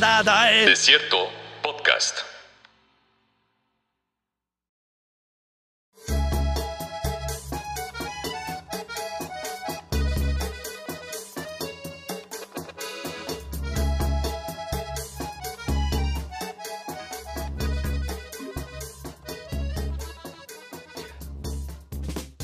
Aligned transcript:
Desierto 0.00 1.28
Podcast. 1.60 2.18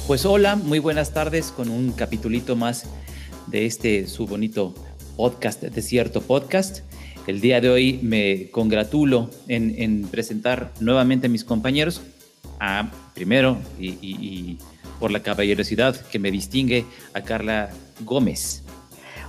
Pues 0.09 0.25
hola, 0.27 0.57
muy 0.57 0.81
buenas 0.81 1.15
tardes 1.15 1.53
con 1.53 1.69
un 1.69 1.93
capitulito 1.93 2.57
más 2.57 2.87
de 3.47 3.67
este 3.67 4.09
su 4.09 4.27
bonito 4.27 4.75
podcast, 5.17 5.63
Desierto 5.63 6.21
Podcast. 6.21 6.81
El 7.27 7.41
día 7.41 7.61
de 7.63 7.71
hoy 7.71 7.99
me 8.03 8.51
congratulo 8.51 9.31
en, 9.49 10.07
presentar 10.11 10.73
nuevamente 10.81 11.29
a 11.29 11.31
mis 11.31 11.43
compañeros, 11.43 12.03
a 12.61 12.91
primero 13.15 13.57
y, 13.79 14.59
por 15.01 15.11
la 15.11 15.23
caballerosidad 15.23 15.97
que 15.97 16.19
me 16.19 16.31
distingue 16.31 16.85
a 17.15 17.23
Carla 17.23 17.71
Gómez. 18.01 18.63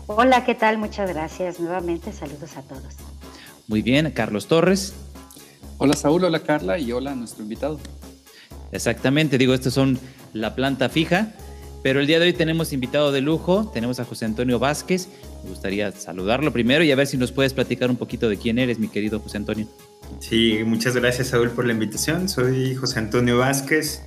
Hola, 0.08 0.44
¿qué 0.44 0.56
tal? 0.56 0.78
Muchas 0.78 1.12
gracias. 1.14 1.60
Nuevamente 1.60 2.12
saludos 2.12 2.58
a 2.58 2.62
todos. 2.64 2.96
Muy 3.68 3.82
bien, 3.82 4.12
Carlos 4.12 4.48
Torres. 4.48 4.94
Hola 5.78 5.94
Saúl, 5.94 6.24
hola 6.24 6.40
Carla 6.40 6.78
y 6.78 6.92
hola 6.92 7.14
a 7.14 7.16
nuestro 7.16 7.44
invitado. 7.44 7.80
Exactamente, 8.72 9.38
digo, 9.38 9.54
estos 9.54 9.74
son 9.74 9.98
la 10.34 10.54
planta 10.54 10.90
fija, 10.90 11.34
pero 11.86 12.00
el 12.00 12.08
día 12.08 12.18
de 12.20 12.26
hoy 12.26 12.34
tenemos 12.34 12.74
invitado 12.74 13.12
de 13.12 13.22
lujo, 13.22 13.70
tenemos 13.72 14.00
a 14.00 14.06
José 14.06 14.26
Antonio 14.26 14.58
Vázquez. 14.58 15.08
Me 15.44 15.52
gustaría 15.52 15.92
saludarlo 15.92 16.52
primero 16.52 16.84
y 16.84 16.92
a 16.92 16.96
ver 16.96 17.06
si 17.06 17.16
nos 17.16 17.32
puedes 17.32 17.54
platicar 17.54 17.92
un 17.92 17.96
poquito 17.96 18.28
de 18.28 18.38
quién 18.38 18.58
eres, 18.58 18.80
mi 18.80 18.88
querido 18.88 19.20
José 19.20 19.38
Antonio. 19.38 19.68
Sí, 20.18 20.62
muchas 20.66 20.96
gracias 20.96 21.28
Saúl 21.28 21.52
por 21.52 21.64
la 21.68 21.74
invitación. 21.74 22.28
Soy 22.28 22.74
José 22.74 22.98
Antonio 22.98 23.38
Vázquez, 23.38 24.02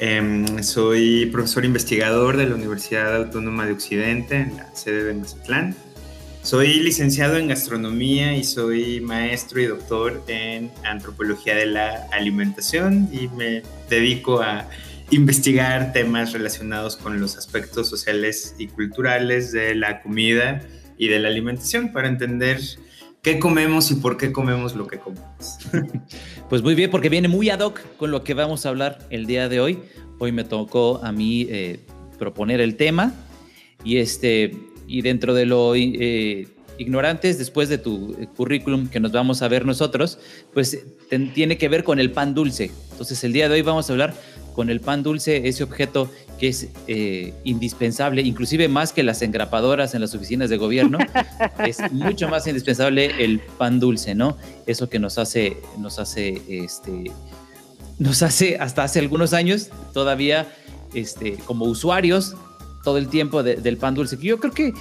em, 0.00 0.64
soy 0.64 1.26
profesor 1.26 1.64
investigador 1.64 2.36
de 2.36 2.48
la 2.48 2.56
Universidad 2.56 3.14
Autónoma 3.14 3.66
de 3.66 3.72
Occidente 3.74 4.38
en 4.38 4.56
la 4.56 4.74
sede 4.74 5.04
de 5.04 5.14
Mazatlán. 5.14 5.76
Soy 6.42 6.80
licenciado 6.80 7.36
en 7.36 7.46
gastronomía 7.46 8.36
y 8.36 8.42
soy 8.42 9.00
maestro 9.00 9.60
y 9.60 9.66
doctor 9.66 10.24
en 10.26 10.72
antropología 10.82 11.54
de 11.54 11.66
la 11.66 12.08
alimentación 12.10 13.08
y 13.12 13.28
me 13.28 13.62
dedico 13.88 14.40
a 14.42 14.66
investigar 15.12 15.92
temas 15.92 16.32
relacionados 16.32 16.96
con 16.96 17.20
los 17.20 17.36
aspectos 17.36 17.86
sociales 17.86 18.54
y 18.58 18.68
culturales 18.68 19.52
de 19.52 19.74
la 19.74 20.00
comida 20.00 20.62
y 20.96 21.08
de 21.08 21.18
la 21.18 21.28
alimentación 21.28 21.92
para 21.92 22.08
entender 22.08 22.58
qué 23.20 23.38
comemos 23.38 23.90
y 23.90 23.96
por 23.96 24.16
qué 24.16 24.32
comemos 24.32 24.74
lo 24.74 24.86
que 24.86 24.98
comemos. 24.98 25.58
Pues 26.48 26.60
muy 26.60 26.74
bien, 26.74 26.90
porque 26.90 27.08
viene 27.08 27.28
muy 27.28 27.48
ad 27.48 27.60
hoc 27.60 27.80
con 27.96 28.10
lo 28.10 28.24
que 28.24 28.34
vamos 28.34 28.66
a 28.66 28.68
hablar 28.68 28.98
el 29.08 29.24
día 29.24 29.48
de 29.48 29.58
hoy. 29.58 29.78
Hoy 30.18 30.32
me 30.32 30.44
tocó 30.44 31.00
a 31.02 31.10
mí 31.10 31.46
eh, 31.48 31.80
proponer 32.18 32.60
el 32.60 32.76
tema 32.76 33.14
y 33.82 33.96
este 33.96 34.54
y 34.86 35.00
dentro 35.00 35.32
de 35.32 35.46
lo 35.46 35.74
eh, 35.74 36.46
ignorantes, 36.76 37.38
después 37.38 37.70
de 37.70 37.78
tu 37.78 38.14
currículum 38.36 38.88
que 38.88 39.00
nos 39.00 39.12
vamos 39.12 39.40
a 39.40 39.48
ver 39.48 39.64
nosotros, 39.64 40.18
pues 40.52 40.84
tiene 41.34 41.56
que 41.56 41.68
ver 41.70 41.84
con 41.84 41.98
el 41.98 42.10
pan 42.10 42.34
dulce. 42.34 42.70
Entonces 42.90 43.24
el 43.24 43.32
día 43.32 43.48
de 43.48 43.54
hoy 43.54 43.62
vamos 43.62 43.88
a 43.88 43.92
hablar 43.94 44.14
con 44.54 44.70
el 44.70 44.80
pan 44.80 45.02
dulce, 45.02 45.48
ese 45.48 45.64
objeto 45.64 46.10
que 46.38 46.48
es 46.48 46.68
eh, 46.88 47.34
indispensable, 47.44 48.22
inclusive 48.22 48.68
más 48.68 48.92
que 48.92 49.02
las 49.02 49.22
engrapadoras 49.22 49.94
en 49.94 50.00
las 50.00 50.14
oficinas 50.14 50.50
de 50.50 50.56
gobierno, 50.56 50.98
es 51.66 51.78
mucho 51.92 52.28
más 52.28 52.46
indispensable 52.46 53.24
el 53.24 53.40
pan 53.40 53.80
dulce, 53.80 54.14
¿no? 54.14 54.36
Eso 54.66 54.88
que 54.88 54.98
nos 54.98 55.18
hace, 55.18 55.58
nos 55.78 55.98
hace, 55.98 56.42
este, 56.48 57.12
nos 57.98 58.22
hace 58.22 58.56
hasta 58.56 58.84
hace 58.84 58.98
algunos 58.98 59.32
años 59.32 59.70
todavía, 59.92 60.52
este, 60.94 61.34
como 61.46 61.66
usuarios 61.66 62.34
todo 62.82 62.98
el 62.98 63.08
tiempo 63.08 63.42
del 63.42 63.76
pan 63.76 63.94
dulce. 63.94 64.18
Yo 64.20 64.40
creo 64.40 64.52
que 64.52 64.74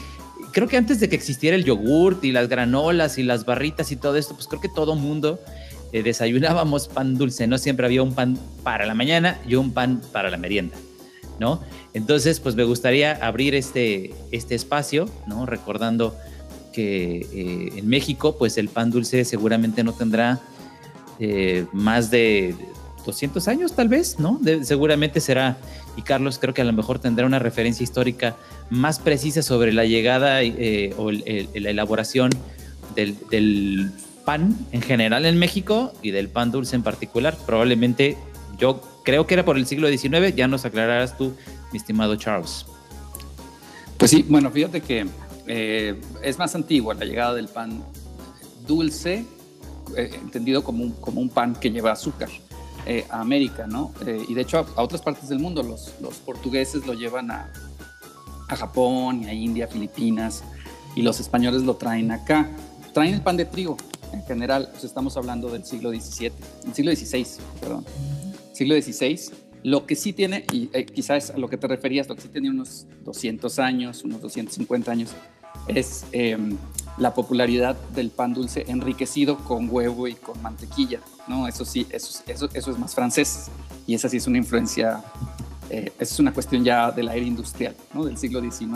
creo 0.51 0.67
que 0.67 0.77
antes 0.77 0.99
de 0.99 1.09
que 1.09 1.15
existiera 1.15 1.55
el 1.55 1.63
yogurt 1.63 2.23
y 2.23 2.31
las 2.31 2.49
granolas 2.49 3.17
y 3.17 3.23
las 3.23 3.45
barritas 3.45 3.91
y 3.91 3.95
todo 3.95 4.17
esto, 4.17 4.33
pues 4.33 4.47
creo 4.47 4.61
que 4.61 4.69
todo 4.69 4.95
mundo 4.95 5.39
eh, 5.91 6.03
desayunábamos 6.03 6.87
pan 6.87 7.17
dulce, 7.17 7.47
¿no? 7.47 7.57
Siempre 7.57 7.85
había 7.85 8.03
un 8.03 8.13
pan 8.13 8.37
para 8.63 8.85
la 8.85 8.93
mañana 8.93 9.39
y 9.47 9.55
un 9.55 9.71
pan 9.71 10.01
para 10.11 10.29
la 10.29 10.37
merienda, 10.37 10.75
¿no? 11.39 11.61
Entonces, 11.93 12.39
pues 12.39 12.55
me 12.55 12.63
gustaría 12.63 13.13
abrir 13.13 13.55
este, 13.55 14.13
este 14.31 14.55
espacio, 14.55 15.09
¿no? 15.27 15.45
Recordando 15.45 16.15
que 16.71 17.27
eh, 17.33 17.77
en 17.77 17.87
México, 17.87 18.37
pues 18.37 18.57
el 18.57 18.69
pan 18.69 18.91
dulce 18.91 19.25
seguramente 19.25 19.83
no 19.83 19.93
tendrá 19.93 20.39
eh, 21.19 21.65
más 21.73 22.09
de 22.09 22.55
200 23.05 23.47
años 23.47 23.73
tal 23.73 23.89
vez, 23.89 24.19
¿no? 24.19 24.39
seguramente 24.63 25.19
será, 25.19 25.57
y 25.97 26.03
Carlos 26.03 26.37
creo 26.39 26.53
que 26.53 26.61
a 26.61 26.65
lo 26.65 26.73
mejor 26.73 26.99
tendrá 26.99 27.25
una 27.25 27.39
referencia 27.39 27.83
histórica 27.83 28.35
más 28.69 28.99
precisa 28.99 29.41
sobre 29.41 29.73
la 29.73 29.85
llegada 29.85 30.43
eh, 30.43 30.93
o 30.97 31.11
la 31.11 31.69
elaboración 31.69 32.29
del, 32.95 33.91
pan 34.31 34.55
en 34.71 34.81
general 34.81 35.25
en 35.25 35.37
México 35.37 35.91
y 36.01 36.11
del 36.11 36.29
pan 36.29 36.51
dulce 36.51 36.77
en 36.77 36.83
particular. 36.83 37.35
Probablemente 37.45 38.17
yo 38.57 38.79
creo 39.03 39.27
que 39.27 39.33
era 39.33 39.43
por 39.43 39.57
el 39.57 39.65
siglo 39.67 39.89
XIX, 39.89 40.33
ya 40.33 40.47
nos 40.47 40.63
aclararás 40.63 41.17
tú, 41.17 41.33
mi 41.73 41.77
estimado 41.77 42.15
Charles. 42.15 42.65
Pues 43.97 44.11
sí, 44.11 44.25
bueno, 44.29 44.49
fíjate 44.49 44.79
que 44.79 45.05
eh, 45.47 45.99
es 46.23 46.39
más 46.39 46.55
antigua 46.55 46.93
la 46.93 47.03
llegada 47.03 47.33
del 47.33 47.49
pan 47.49 47.83
dulce, 48.65 49.25
eh, 49.97 50.11
entendido 50.13 50.63
como 50.63 50.85
un, 50.85 50.91
como 50.91 51.19
un 51.19 51.27
pan 51.27 51.53
que 51.53 51.69
lleva 51.69 51.91
azúcar. 51.91 52.29
Eh, 52.85 53.05
a 53.11 53.19
América, 53.19 53.67
¿no? 53.67 53.93
Eh, 54.07 54.25
y 54.27 54.33
de 54.33 54.41
hecho 54.41 54.65
a, 54.75 54.81
otras 54.81 55.01
partes 55.03 55.29
del 55.29 55.37
mundo. 55.39 55.61
Los, 55.61 55.93
los 56.01 56.15
portugueses 56.15 56.87
lo 56.87 56.93
llevan 56.93 57.29
a, 57.29 57.51
a, 58.47 58.55
Japón 58.55 59.25
a 59.25 59.33
India, 59.33 59.67
Filipinas, 59.67 60.43
y 60.95 61.03
los 61.03 61.19
españoles 61.19 61.61
lo 61.61 61.75
traen 61.75 62.11
acá. 62.11 62.49
Traen 62.91 63.13
el 63.13 63.21
pan 63.21 63.37
de 63.37 63.45
trigo, 63.45 63.77
en 64.13 64.23
general, 64.23 64.69
pues 64.71 64.83
estamos 64.83 65.17
hablando 65.17 65.49
del 65.49 65.65
siglo 65.65 65.89
XVII, 65.91 66.31
el 66.65 66.73
siglo 66.73 66.95
XVI, 66.95 67.27
perdón. 67.59 67.85
Siglo 68.53 68.75
XVI. 68.75 69.19
Lo 69.63 69.85
que 69.85 69.95
sí 69.95 70.11
tiene, 70.13 70.45
y 70.51 70.69
eh, 70.73 70.85
quizás 70.85 71.29
a 71.31 71.37
lo 71.37 71.47
que 71.47 71.57
te 71.57 71.67
referías, 71.67 72.09
lo 72.09 72.15
que 72.15 72.21
sí 72.21 72.29
tiene 72.29 72.49
unos 72.49 72.87
200 73.03 73.59
años, 73.59 74.03
unos 74.03 74.21
250 74.21 74.91
años, 74.91 75.11
es 75.67 76.05
em, 76.11 76.57
la 76.97 77.13
popularidad 77.13 77.75
del 77.95 78.09
pan 78.09 78.33
dulce 78.33 78.65
enriquecido 78.67 79.37
con 79.37 79.67
huevo 79.69 80.07
y 80.07 80.15
con 80.15 80.41
mantequilla, 80.41 80.99
¿no? 81.27 81.47
Eso 81.47 81.63
sí, 81.63 81.85
eso, 81.91 82.23
eso, 82.27 82.49
eso 82.53 82.71
es 82.71 82.79
más 82.79 82.95
francés 82.95 83.49
y 83.85 83.93
esa 83.93 84.09
sí 84.09 84.17
es 84.17 84.27
una 84.27 84.39
influencia, 84.39 85.03
eh, 85.69 85.91
es 85.99 86.19
una 86.19 86.33
cuestión 86.33 86.63
ya 86.63 86.91
de 86.91 87.03
la 87.03 87.15
era 87.15 87.25
industrial, 87.25 87.75
¿no? 87.93 88.05
Del 88.05 88.17
siglo 88.17 88.41
XIX, 88.41 88.69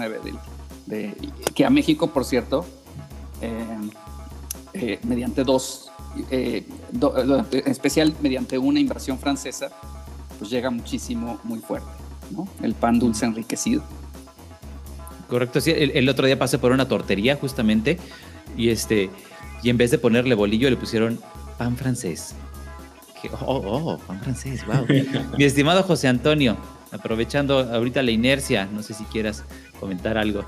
de, 0.86 1.14
que 1.54 1.66
a 1.66 1.70
México, 1.70 2.08
por 2.08 2.26
cierto, 2.26 2.66
em, 3.42 3.90
eh, 4.78 5.00
mediante 5.04 5.46
dos, 5.46 5.90
eh, 6.30 6.68
en 6.92 7.72
especial 7.72 8.14
mediante 8.22 8.58
una 8.58 8.80
invasión 8.80 9.18
francesa, 9.18 9.70
pues 10.38 10.50
llega 10.50 10.70
muchísimo, 10.70 11.40
muy 11.46 11.60
fuerte, 11.60 11.88
¿no? 12.32 12.46
El 12.62 12.74
pan 12.74 13.00
dulce 13.00 13.26
enriquecido. 13.26 13.84
Correcto, 15.30 15.62
sí. 15.62 15.72
El, 15.76 16.08
otro 16.10 16.26
día 16.26 16.38
pasé 16.38 16.60
por 16.60 16.74
una 16.74 16.88
tortería 16.90 17.38
justamente 17.38 17.98
y 18.58 18.70
este 18.70 19.10
y 19.64 19.70
en 19.70 19.78
vez 19.78 19.92
de 19.92 19.98
ponerle 19.98 20.36
bolillo 20.36 20.70
le 20.70 20.76
pusieron 20.76 21.20
pan 21.58 21.78
francés. 21.78 22.36
oh, 23.42 23.62
oh, 23.66 23.98
pan 24.00 24.20
francés, 24.20 24.66
wow. 24.68 24.86
Mi 25.38 25.46
estimado 25.46 25.84
José 25.84 26.10
Antonio, 26.10 26.58
aprovechando 26.92 27.60
ahorita 27.60 28.04
la 28.04 28.12
inercia, 28.12 28.66
no 28.66 28.84
sé 28.84 28.94
si 28.94 29.06
quieras 29.06 29.46
comentar 29.80 30.18
algo. 30.18 30.44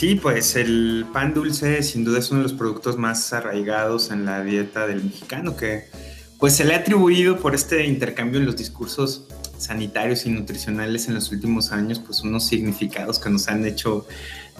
Sí, 0.00 0.14
pues 0.14 0.56
el 0.56 1.04
pan 1.12 1.34
dulce 1.34 1.82
sin 1.82 2.04
duda 2.04 2.20
es 2.20 2.30
uno 2.30 2.40
de 2.40 2.44
los 2.44 2.54
productos 2.54 2.96
más 2.96 3.34
arraigados 3.34 4.10
en 4.10 4.24
la 4.24 4.42
dieta 4.42 4.86
del 4.86 5.04
mexicano 5.04 5.58
que 5.58 5.90
pues 6.38 6.56
se 6.56 6.64
le 6.64 6.72
ha 6.72 6.78
atribuido 6.78 7.38
por 7.38 7.54
este 7.54 7.84
intercambio 7.84 8.40
en 8.40 8.46
los 8.46 8.56
discursos 8.56 9.26
sanitarios 9.58 10.24
y 10.24 10.30
nutricionales 10.30 11.06
en 11.08 11.12
los 11.16 11.30
últimos 11.32 11.70
años, 11.70 11.98
pues 11.98 12.22
unos 12.22 12.46
significados 12.46 13.18
que 13.18 13.28
nos 13.28 13.48
han 13.48 13.66
hecho 13.66 14.06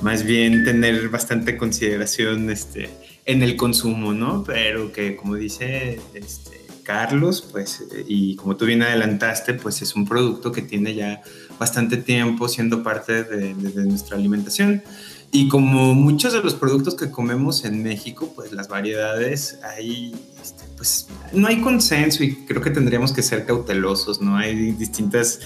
más 0.02 0.24
bien 0.24 0.62
tener 0.62 1.08
bastante 1.08 1.56
consideración 1.56 2.50
este, 2.50 2.90
en 3.24 3.42
el 3.42 3.56
consumo, 3.56 4.12
¿no? 4.12 4.44
Pero 4.44 4.92
que 4.92 5.16
como 5.16 5.36
dice 5.36 5.98
este, 6.12 6.66
Carlos, 6.82 7.48
pues, 7.50 7.82
y 8.06 8.36
como 8.36 8.56
tú 8.56 8.66
bien 8.66 8.82
adelantaste, 8.82 9.54
pues 9.54 9.80
es 9.80 9.94
un 9.94 10.06
producto 10.06 10.52
que 10.52 10.60
tiene 10.60 10.94
ya 10.94 11.22
bastante 11.58 11.96
tiempo 11.96 12.46
siendo 12.46 12.82
parte 12.82 13.24
de, 13.24 13.54
de 13.54 13.86
nuestra 13.86 14.18
alimentación. 14.18 14.82
Y 15.32 15.48
como 15.48 15.94
muchos 15.94 16.32
de 16.32 16.42
los 16.42 16.54
productos 16.54 16.96
que 16.96 17.10
comemos 17.10 17.64
en 17.64 17.82
México, 17.84 18.32
pues 18.34 18.50
las 18.52 18.66
variedades 18.66 19.60
hay, 19.62 20.12
este, 20.42 20.64
pues 20.76 21.06
no 21.32 21.46
hay 21.46 21.60
consenso 21.60 22.24
y 22.24 22.34
creo 22.34 22.60
que 22.60 22.70
tendríamos 22.70 23.12
que 23.12 23.22
ser 23.22 23.46
cautelosos, 23.46 24.20
¿no? 24.20 24.36
Hay 24.36 24.72
distintas, 24.72 25.38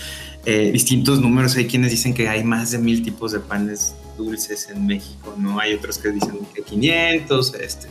eh, 0.46 0.70
distintos 0.72 1.20
números, 1.20 1.56
hay 1.56 1.66
quienes 1.66 1.90
dicen 1.90 2.14
que 2.14 2.28
hay 2.28 2.42
más 2.44 2.70
de 2.70 2.78
mil 2.78 3.02
tipos 3.02 3.32
de 3.32 3.40
panes 3.40 3.94
dulces 4.16 4.70
en 4.70 4.86
México, 4.86 5.34
¿no? 5.36 5.58
Hay 5.60 5.75
otros 5.75 5.98
que 5.98 6.10
dicen 6.10 6.38
que 6.54 6.62
500, 6.62 7.54
este. 7.56 7.88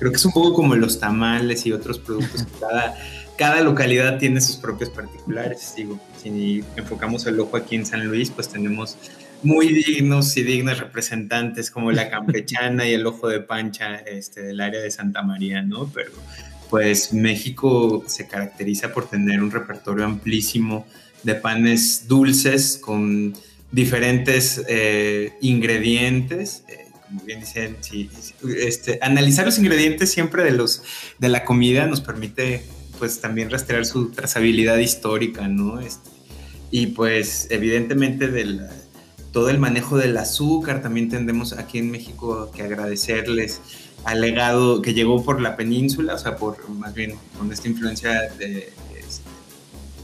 Creo 0.00 0.10
que 0.10 0.16
es 0.16 0.24
un 0.24 0.32
poco 0.32 0.52
como 0.52 0.74
los 0.74 0.98
tamales 0.98 1.64
y 1.66 1.72
otros 1.72 2.00
productos 2.00 2.44
cada, 2.58 2.96
cada 3.38 3.60
localidad 3.60 4.18
tiene 4.18 4.40
sus 4.40 4.56
propios 4.56 4.90
particulares. 4.90 5.74
Digo, 5.76 6.00
si 6.20 6.64
enfocamos 6.74 7.24
el 7.26 7.38
ojo 7.38 7.56
aquí 7.56 7.76
en 7.76 7.86
San 7.86 8.04
Luis, 8.04 8.30
pues 8.30 8.48
tenemos 8.48 8.96
muy 9.44 9.68
dignos 9.68 10.36
y 10.36 10.42
dignas 10.42 10.78
representantes 10.78 11.70
como 11.70 11.92
la 11.92 12.10
campechana 12.10 12.86
y 12.88 12.94
el 12.94 13.06
ojo 13.06 13.28
de 13.28 13.40
pancha 13.40 13.96
este, 13.96 14.42
del 14.42 14.60
área 14.60 14.80
de 14.80 14.90
Santa 14.90 15.22
María, 15.22 15.62
¿no? 15.62 15.90
Pero 15.92 16.10
pues 16.70 17.12
México 17.12 18.02
se 18.06 18.26
caracteriza 18.26 18.92
por 18.92 19.08
tener 19.08 19.42
un 19.42 19.50
repertorio 19.50 20.04
amplísimo 20.04 20.86
de 21.22 21.34
panes 21.34 22.08
dulces 22.08 22.78
con 22.80 23.34
diferentes 23.70 24.64
eh, 24.68 25.34
ingredientes. 25.40 26.64
Eh, 26.68 26.86
como 27.06 27.20
bien 27.22 27.40
dicen, 27.40 27.76
este, 28.58 28.98
analizar 29.02 29.44
los 29.44 29.58
ingredientes 29.58 30.10
siempre 30.10 30.42
de, 30.42 30.52
los, 30.52 30.82
de 31.18 31.28
la 31.28 31.44
comida 31.44 31.86
nos 31.86 32.00
permite 32.00 32.64
pues 32.98 33.20
también 33.20 33.50
rastrear 33.50 33.84
su 33.84 34.10
trazabilidad 34.10 34.78
histórica, 34.78 35.48
¿no? 35.48 35.80
Este, 35.80 36.10
y 36.70 36.88
pues 36.88 37.46
evidentemente 37.50 38.28
del, 38.28 38.66
todo 39.34 39.50
el 39.50 39.58
manejo 39.58 39.98
del 39.98 40.16
azúcar, 40.16 40.80
también 40.80 41.08
tendemos 41.08 41.54
aquí 41.54 41.78
en 41.78 41.90
México 41.90 42.52
que 42.54 42.62
agradecerles 42.62 43.60
al 44.04 44.20
legado 44.20 44.80
que 44.80 44.94
llegó 44.94 45.24
por 45.24 45.40
la 45.40 45.56
península, 45.56 46.14
o 46.14 46.18
sea, 46.18 46.36
por 46.36 46.68
más 46.70 46.94
bien 46.94 47.16
con 47.36 47.52
esta 47.52 47.66
influencia 47.66 48.26
este, 48.26 48.72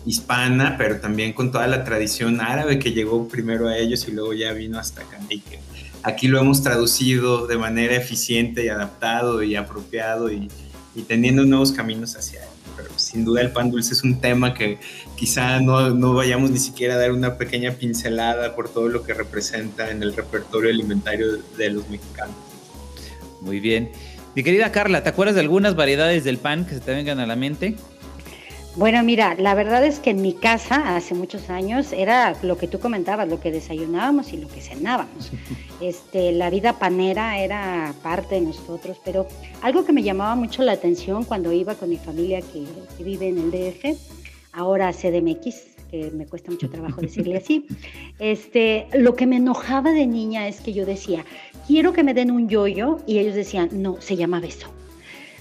hispana, 0.04 0.74
pero 0.76 0.98
también 0.98 1.32
con 1.32 1.52
toda 1.52 1.68
la 1.68 1.84
tradición 1.84 2.40
árabe 2.40 2.80
que 2.80 2.90
llegó 2.90 3.28
primero 3.28 3.68
a 3.68 3.78
ellos 3.78 4.08
y 4.08 4.10
luego 4.10 4.32
ya 4.32 4.52
vino 4.52 4.80
hasta 4.80 5.02
acá. 5.02 5.20
Aquí 6.02 6.26
lo 6.26 6.40
hemos 6.40 6.64
traducido 6.64 7.46
de 7.46 7.56
manera 7.56 7.94
eficiente 7.94 8.64
y 8.64 8.68
adaptado 8.68 9.44
y 9.44 9.54
apropiado 9.54 10.32
y 10.32 10.48
teniendo 11.06 11.44
nuevos 11.44 11.70
caminos 11.70 12.16
hacia 12.16 12.42
él. 12.42 12.49
Sin 12.96 13.24
duda 13.24 13.40
el 13.40 13.52
pan 13.52 13.70
dulce 13.70 13.94
es 13.94 14.02
un 14.02 14.20
tema 14.20 14.54
que 14.54 14.78
quizá 15.16 15.60
no, 15.60 15.90
no 15.90 16.14
vayamos 16.14 16.50
ni 16.50 16.58
siquiera 16.58 16.94
a 16.94 16.98
dar 16.98 17.12
una 17.12 17.36
pequeña 17.36 17.72
pincelada 17.72 18.54
por 18.54 18.68
todo 18.68 18.88
lo 18.88 19.02
que 19.02 19.14
representa 19.14 19.90
en 19.90 20.02
el 20.02 20.14
repertorio 20.14 20.70
alimentario 20.70 21.38
de 21.56 21.70
los 21.70 21.88
mexicanos. 21.88 22.36
Muy 23.40 23.60
bien. 23.60 23.90
Mi 24.34 24.44
querida 24.44 24.70
Carla, 24.70 25.02
¿te 25.02 25.08
acuerdas 25.08 25.34
de 25.34 25.40
algunas 25.40 25.74
variedades 25.74 26.22
del 26.24 26.38
pan 26.38 26.64
que 26.64 26.74
se 26.74 26.80
te 26.80 26.94
vengan 26.94 27.18
a 27.18 27.26
la 27.26 27.36
mente? 27.36 27.76
Bueno, 28.76 29.02
mira, 29.02 29.34
la 29.34 29.54
verdad 29.54 29.84
es 29.84 29.98
que 29.98 30.10
en 30.10 30.22
mi 30.22 30.32
casa 30.32 30.96
hace 30.96 31.14
muchos 31.14 31.50
años 31.50 31.92
era 31.92 32.36
lo 32.42 32.56
que 32.56 32.68
tú 32.68 32.78
comentabas, 32.78 33.28
lo 33.28 33.40
que 33.40 33.50
desayunábamos 33.50 34.32
y 34.32 34.36
lo 34.36 34.46
que 34.46 34.60
cenábamos. 34.60 35.32
Este, 35.80 36.30
la 36.30 36.50
vida 36.50 36.78
panera 36.78 37.40
era 37.40 37.92
parte 38.02 38.36
de 38.36 38.42
nosotros, 38.42 39.00
pero 39.04 39.26
algo 39.60 39.84
que 39.84 39.92
me 39.92 40.04
llamaba 40.04 40.36
mucho 40.36 40.62
la 40.62 40.72
atención 40.72 41.24
cuando 41.24 41.52
iba 41.52 41.74
con 41.74 41.90
mi 41.90 41.96
familia 41.96 42.40
que, 42.42 42.64
que 42.96 43.02
vive 43.02 43.28
en 43.28 43.38
el 43.38 43.50
DF, 43.50 43.98
ahora 44.52 44.92
CDMX, 44.92 45.62
que 45.90 46.12
me 46.12 46.26
cuesta 46.26 46.52
mucho 46.52 46.70
trabajo 46.70 47.00
decirle 47.00 47.38
así, 47.38 47.66
este, 48.20 48.86
lo 48.92 49.16
que 49.16 49.26
me 49.26 49.36
enojaba 49.36 49.90
de 49.90 50.06
niña 50.06 50.46
es 50.46 50.60
que 50.60 50.72
yo 50.72 50.86
decía, 50.86 51.24
quiero 51.66 51.92
que 51.92 52.04
me 52.04 52.14
den 52.14 52.30
un 52.30 52.48
yoyo, 52.48 52.98
y 53.04 53.18
ellos 53.18 53.34
decían, 53.34 53.68
no, 53.72 54.00
se 54.00 54.16
llama 54.16 54.38
beso 54.38 54.68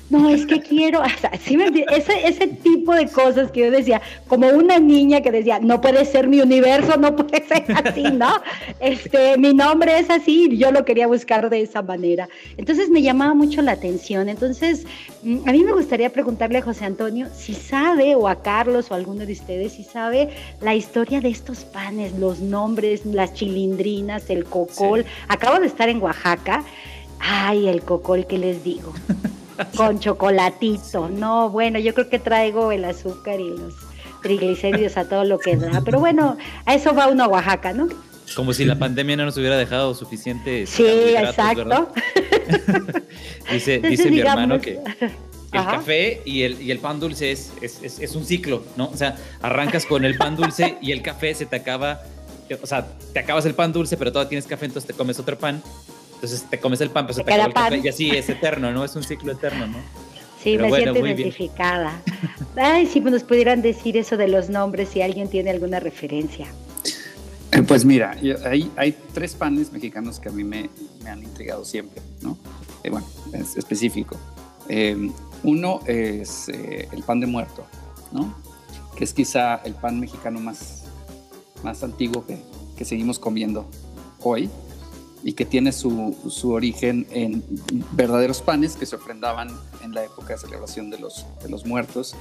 no, 0.09 0.27
es 0.29 0.45
que 0.47 0.59
quiero, 0.59 1.01
ese, 1.33 2.27
ese 2.27 2.47
tipo 2.47 2.93
de 2.93 3.07
cosas 3.07 3.51
que 3.51 3.61
yo 3.61 3.71
decía, 3.71 4.01
como 4.27 4.47
una 4.47 4.79
niña 4.79 5.21
que 5.21 5.31
decía, 5.31 5.59
no 5.59 5.81
puede 5.81 6.03
ser 6.05 6.27
mi 6.27 6.41
universo, 6.41 6.97
no 6.97 7.15
puede 7.15 7.43
ser 7.47 7.65
así, 7.75 8.03
¿no? 8.03 8.41
Este, 8.79 9.37
mi 9.37 9.53
nombre 9.53 9.99
es 9.99 10.09
así, 10.09 10.57
yo 10.57 10.71
lo 10.71 10.83
quería 10.83 11.07
buscar 11.07 11.49
de 11.49 11.61
esa 11.61 11.81
manera. 11.81 12.27
Entonces 12.57 12.89
me 12.89 13.01
llamaba 13.01 13.35
mucho 13.35 13.61
la 13.61 13.73
atención. 13.73 14.29
Entonces, 14.29 14.85
mm, 15.23 15.47
a 15.47 15.51
mí 15.51 15.63
me 15.63 15.73
gustaría 15.73 16.09
preguntarle 16.09 16.57
a 16.57 16.61
José 16.63 16.85
Antonio 16.85 17.27
si 17.35 17.53
sabe, 17.53 18.15
o 18.15 18.27
a 18.27 18.41
Carlos 18.41 18.89
o 18.89 18.95
a 18.95 18.97
alguno 18.97 19.25
de 19.25 19.33
ustedes, 19.33 19.73
si 19.73 19.83
sabe 19.83 20.29
la 20.61 20.73
historia 20.73 21.21
de 21.21 21.29
estos 21.29 21.65
panes, 21.65 22.13
los 22.17 22.39
nombres, 22.39 23.05
las 23.05 23.33
chilindrinas, 23.33 24.29
el 24.29 24.45
cocol. 24.45 25.05
Acabo 25.27 25.59
de 25.59 25.67
estar 25.67 25.87
en 25.87 26.01
Oaxaca. 26.01 26.63
Ay, 27.19 27.67
el 27.67 27.81
cocol, 27.81 28.25
¿qué 28.25 28.37
les 28.37 28.63
digo? 28.63 28.93
con 29.75 29.99
chocolatito. 29.99 31.09
No, 31.09 31.49
bueno, 31.49 31.79
yo 31.79 31.93
creo 31.93 32.09
que 32.09 32.19
traigo 32.19 32.71
el 32.71 32.85
azúcar 32.85 33.39
y 33.39 33.49
los 33.49 33.73
triglicéridos 34.21 34.97
a 34.97 35.07
todo 35.07 35.23
lo 35.23 35.39
que 35.39 35.55
da. 35.55 35.81
Pero 35.83 35.99
bueno, 35.99 36.37
a 36.65 36.73
eso 36.75 36.93
va 36.93 37.07
uno 37.07 37.23
a 37.23 37.27
Oaxaca, 37.27 37.73
¿no? 37.73 37.87
Como 38.35 38.53
si 38.53 38.63
la 38.63 38.77
pandemia 38.77 39.17
no 39.17 39.25
nos 39.25 39.37
hubiera 39.37 39.57
dejado 39.57 39.93
suficiente. 39.95 40.65
Sí, 40.67 40.85
exacto. 40.85 41.91
dice 43.51 43.79
dice 43.79 44.11
mi 44.11 44.19
hermano 44.19 44.59
que 44.59 44.79
el 45.51 45.65
café 45.65 46.21
y 46.25 46.43
el, 46.43 46.61
y 46.61 46.71
el 46.71 46.79
pan 46.79 46.99
dulce 46.99 47.31
es, 47.31 47.51
es, 47.61 47.99
es, 47.99 48.15
un 48.15 48.25
ciclo, 48.25 48.63
¿no? 48.77 48.89
O 48.89 48.97
sea, 48.97 49.17
arrancas 49.41 49.85
con 49.85 50.05
el 50.05 50.15
pan 50.15 50.35
dulce 50.35 50.77
y 50.81 50.91
el 50.91 51.01
café 51.01 51.33
se 51.33 51.47
te 51.47 51.55
acaba, 51.55 52.01
o 52.61 52.67
sea, 52.67 52.87
te 53.13 53.19
acabas 53.19 53.45
el 53.47 53.55
pan 53.55 53.73
dulce, 53.73 53.97
pero 53.97 54.11
todavía 54.11 54.29
tienes 54.29 54.45
café, 54.45 54.65
entonces 54.65 54.87
te 54.87 54.93
comes 54.93 55.17
otro 55.17 55.37
pan 55.39 55.63
entonces 56.19 56.43
te 56.49 56.59
comes 56.59 56.81
el 56.81 56.89
pan, 56.89 57.05
pero 57.05 57.13
se 57.13 57.23
te, 57.23 57.33
el 57.33 57.53
café 57.53 57.77
y 57.81 57.87
así 57.87 58.09
es 58.09 58.27
eterno, 58.27 58.73
¿no? 58.73 58.83
Es 58.83 58.93
un 58.93 59.03
ciclo 59.03 59.31
eterno, 59.31 59.67
¿no? 59.67 59.77
Sí, 60.43 60.57
me 60.57 60.69
siento 60.69 60.99
identificada. 60.99 62.01
Ay, 62.57 62.87
si 62.87 62.99
nos 62.99 63.23
pudieran 63.23 63.61
decir 63.61 63.95
eso 63.95 64.17
de 64.17 64.27
los 64.27 64.49
nombres, 64.49 64.89
si 64.89 65.01
alguien 65.01 65.29
tiene 65.29 65.49
alguna 65.49 65.79
referencia. 65.79 66.47
Eh, 67.53 67.63
pues 67.63 67.85
mira, 67.85 68.17
hay, 68.45 68.69
hay 68.75 68.97
tres 69.13 69.33
panes 69.33 69.71
mexicanos 69.71 70.19
que 70.19 70.27
a 70.27 70.31
mí 70.33 70.43
me, 70.43 70.69
me 71.03 71.09
han 71.09 71.23
intrigado 71.23 71.63
siempre, 71.63 72.01
¿no? 72.21 72.37
Eh, 72.83 72.89
bueno, 72.89 73.07
es 73.31 73.55
específico. 73.55 74.17
Eh, 74.67 75.09
uno 75.43 75.79
es 75.85 76.49
el 76.49 77.01
pan 77.03 77.21
de 77.21 77.27
muerto, 77.27 77.65
¿no? 78.11 78.35
Que 78.97 79.05
es 79.05 79.13
quizá 79.13 79.55
el 79.63 79.73
pan 79.73 80.01
mexicano 80.01 80.41
más, 80.41 80.83
más 81.63 81.81
antiguo 81.81 82.25
que, 82.25 82.37
que 82.77 82.83
seguimos 82.83 83.19
comiendo 83.19 83.69
hoy 84.21 84.49
y 85.23 85.33
que 85.33 85.45
tiene 85.45 85.71
su, 85.71 86.15
su, 86.29 86.51
origen 86.51 87.05
en 87.11 87.43
verdaderos 87.91 88.41
panes 88.41 88.75
que 88.75 88.85
se 88.85 88.95
ofrendaban 88.95 89.49
en 89.83 89.93
la 89.93 90.05
época 90.05 90.33
de 90.33 90.39
celebración 90.39 90.89
de 90.89 90.99
los, 90.99 91.25
de 91.43 91.49
los 91.49 91.65
muertos, 91.65 92.15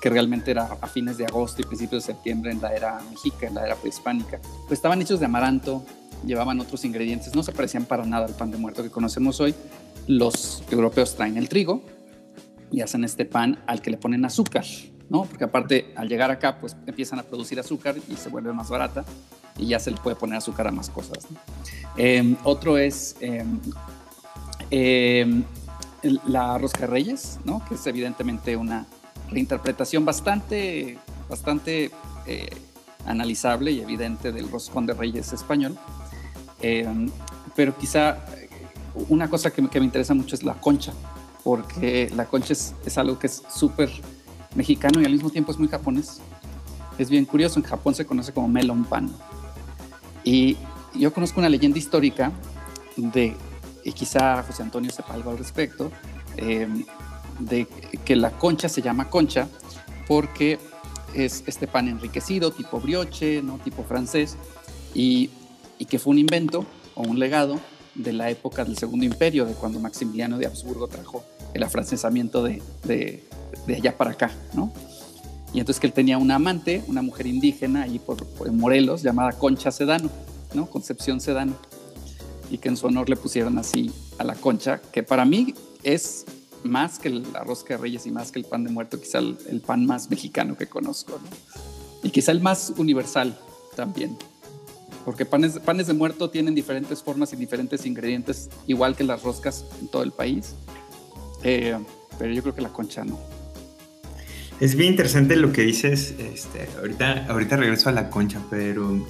que 0.00 0.10
realmente 0.10 0.50
era 0.50 0.76
a 0.80 0.86
fines 0.86 1.16
de 1.16 1.26
agosto 1.26 1.62
y 1.62 1.64
principios 1.64 2.06
de 2.06 2.12
septiembre 2.12 2.52
en 2.52 2.60
la 2.60 2.74
era 2.74 3.00
mexica, 3.10 3.46
en 3.48 3.54
la 3.54 3.66
era 3.66 3.74
prehispánica. 3.74 4.40
Pues 4.68 4.78
estaban 4.78 5.00
hechos 5.02 5.18
de 5.18 5.26
amaranto, 5.26 5.84
llevaban 6.24 6.60
otros 6.60 6.84
ingredientes, 6.84 7.34
no 7.34 7.42
se 7.42 7.52
parecían 7.52 7.84
para 7.84 8.04
nada 8.04 8.26
al 8.26 8.34
pan 8.34 8.50
de 8.50 8.58
muerto 8.58 8.82
que 8.82 8.90
conocemos 8.90 9.40
hoy. 9.40 9.54
Los 10.06 10.62
europeos 10.70 11.16
traen 11.16 11.36
el 11.36 11.48
trigo 11.48 11.82
y 12.70 12.80
hacen 12.80 13.04
este 13.04 13.24
pan 13.24 13.62
al 13.66 13.82
que 13.82 13.90
le 13.90 13.96
ponen 13.96 14.24
azúcar, 14.24 14.64
¿no? 15.08 15.24
Porque 15.24 15.44
aparte 15.44 15.92
al 15.96 16.08
llegar 16.08 16.30
acá 16.30 16.60
pues 16.60 16.76
empiezan 16.86 17.18
a 17.18 17.22
producir 17.24 17.58
azúcar 17.58 17.96
y 18.08 18.14
se 18.14 18.28
vuelve 18.28 18.52
más 18.52 18.68
barata 18.68 19.04
y 19.58 19.66
ya 19.66 19.78
se 19.78 19.90
le 19.90 19.96
puede 19.98 20.16
poner 20.16 20.38
azúcar 20.38 20.68
a 20.68 20.70
más 20.70 20.90
cosas. 20.90 21.26
Em, 21.96 22.36
otro 22.44 22.78
es 22.78 23.16
em, 23.20 23.60
em, 24.70 25.44
la 26.26 26.58
rosca 26.58 26.86
reyes, 26.86 27.38
¿no? 27.44 27.64
que 27.66 27.74
es 27.74 27.86
evidentemente 27.86 28.56
una 28.56 28.86
reinterpretación 29.30 30.04
bastante, 30.04 30.98
bastante 31.28 31.90
eh, 32.26 32.48
analizable 33.06 33.72
y 33.72 33.80
evidente 33.80 34.32
del 34.32 34.50
roscón 34.50 34.86
de 34.86 34.94
reyes 34.94 35.32
español. 35.32 35.76
pero 37.54 37.76
quizá 37.76 38.18
una 39.08 39.28
cosa 39.28 39.50
que, 39.50 39.66
que, 39.68 39.78
me 39.78 39.86
interesa 39.86 40.14
mucho 40.14 40.34
es 40.34 40.42
la 40.42 40.54
concha, 40.54 40.92
porque 41.44 42.10
la 42.14 42.26
concha 42.26 42.52
es, 42.52 42.74
es 42.84 42.98
algo 42.98 43.18
que 43.18 43.26
es 43.28 43.42
súper 43.48 43.90
mexicano 44.54 45.00
y 45.00 45.04
al 45.04 45.12
mismo 45.12 45.30
tiempo 45.30 45.52
es 45.52 45.58
muy 45.58 45.68
japonés. 45.68 46.20
Es 46.98 47.10
bien 47.10 47.24
curioso, 47.26 47.58
en 47.58 47.64
Japón 47.64 47.94
se 47.94 48.06
conoce 48.06 48.32
como 48.32 48.48
melon 48.48 48.84
pan. 48.84 49.10
Y 50.26 50.56
yo 50.94 51.14
conozco 51.14 51.38
una 51.38 51.48
leyenda 51.48 51.78
histórica 51.78 52.32
de, 52.96 53.34
y 53.84 53.92
quizá 53.92 54.42
José 54.42 54.64
Antonio 54.64 54.90
sepa 54.90 55.14
algo 55.14 55.30
al 55.30 55.38
respecto, 55.38 55.92
em, 56.36 56.84
de 57.38 57.66
que 58.04 58.16
la 58.16 58.32
concha 58.32 58.68
se 58.68 58.82
llama 58.82 59.08
concha 59.08 59.48
porque 60.08 60.58
es 61.14 61.44
este 61.46 61.68
pan 61.68 61.86
enriquecido, 61.86 62.50
tipo 62.50 62.80
brioche, 62.80 63.40
¿no? 63.40 63.58
tipo 63.58 63.84
francés, 63.84 64.36
y, 64.94 65.30
y 65.78 65.84
que 65.84 66.00
fue 66.00 66.10
un 66.10 66.18
invento 66.18 66.66
o 66.96 67.02
un 67.02 67.20
legado 67.20 67.60
de 67.94 68.12
la 68.12 68.28
época 68.28 68.64
del 68.64 68.76
Segundo 68.76 69.04
Imperio, 69.04 69.44
de 69.44 69.54
cuando 69.54 69.78
Maximiliano 69.78 70.38
de 70.38 70.46
Habsburgo 70.46 70.88
trajo 70.88 71.24
el 71.54 71.62
afrancesamiento 71.62 72.42
de, 72.42 72.60
de, 72.82 73.22
de 73.66 73.74
allá 73.76 73.96
para 73.96 74.10
acá, 74.10 74.32
¿no? 74.54 74.72
Y 75.52 75.60
entonces 75.60 75.80
que 75.80 75.86
él 75.86 75.92
tenía 75.92 76.18
una 76.18 76.36
amante, 76.36 76.82
una 76.86 77.02
mujer 77.02 77.26
indígena 77.26 77.82
ahí 77.82 77.98
por, 77.98 78.24
Morelos, 78.52 79.02
llamada 79.02 79.32
Concha 79.32 79.70
Sedano, 79.70 80.10
¿no? 80.54 80.66
Concepción 80.66 81.20
Sedano. 81.20 81.54
Y 82.50 82.58
que 82.58 82.68
en 82.68 82.76
su 82.76 82.86
honor 82.86 83.08
le 83.08 83.16
pusieron 83.16 83.58
así 83.58 83.90
a 84.18 84.24
la 84.24 84.34
concha, 84.34 84.80
que 84.92 85.02
para 85.02 85.24
mí 85.24 85.54
es 85.82 86.24
más 86.62 86.98
que 86.98 87.08
el 87.08 87.24
arroz 87.34 87.64
de 87.64 87.76
reyes 87.76 88.06
y 88.06 88.10
más 88.10 88.30
que 88.30 88.38
el 88.38 88.44
pan 88.44 88.64
de 88.64 88.70
muerto, 88.70 89.00
quizá 89.00 89.18
el, 89.18 89.62
pan 89.64 89.86
más 89.86 90.10
mexicano 90.10 90.56
que 90.56 90.66
conozco, 90.66 91.12
¿no? 91.12 91.28
Y 92.02 92.10
quizá 92.10 92.32
el 92.32 92.40
más 92.40 92.72
universal 92.76 93.36
también. 93.74 94.16
Porque 95.04 95.24
panes, 95.24 95.58
panes 95.60 95.86
de 95.86 95.92
muerto 95.92 96.30
tienen 96.30 96.54
diferentes 96.54 97.02
formas 97.02 97.32
y 97.32 97.36
diferentes 97.36 97.86
ingredientes, 97.86 98.48
igual 98.66 98.96
que 98.96 99.04
las 99.04 99.22
roscas 99.22 99.64
en 99.80 99.88
todo 99.88 100.02
el 100.02 100.12
país. 100.12 100.54
Eh, 101.42 101.76
pero 102.18 102.32
yo 102.32 102.42
creo 102.42 102.54
que 102.54 102.62
la 102.62 102.72
concha 102.72 103.04
no. 103.04 103.35
Es 104.60 104.74
bien 104.74 104.92
interesante 104.92 105.36
lo 105.36 105.52
que 105.52 105.62
dices. 105.62 106.14
Este, 106.18 106.68
ahorita, 106.78 107.26
ahorita 107.28 107.56
regreso 107.56 107.88
a 107.88 107.92
la 107.92 108.08
concha, 108.08 108.40
pero 108.48 109.06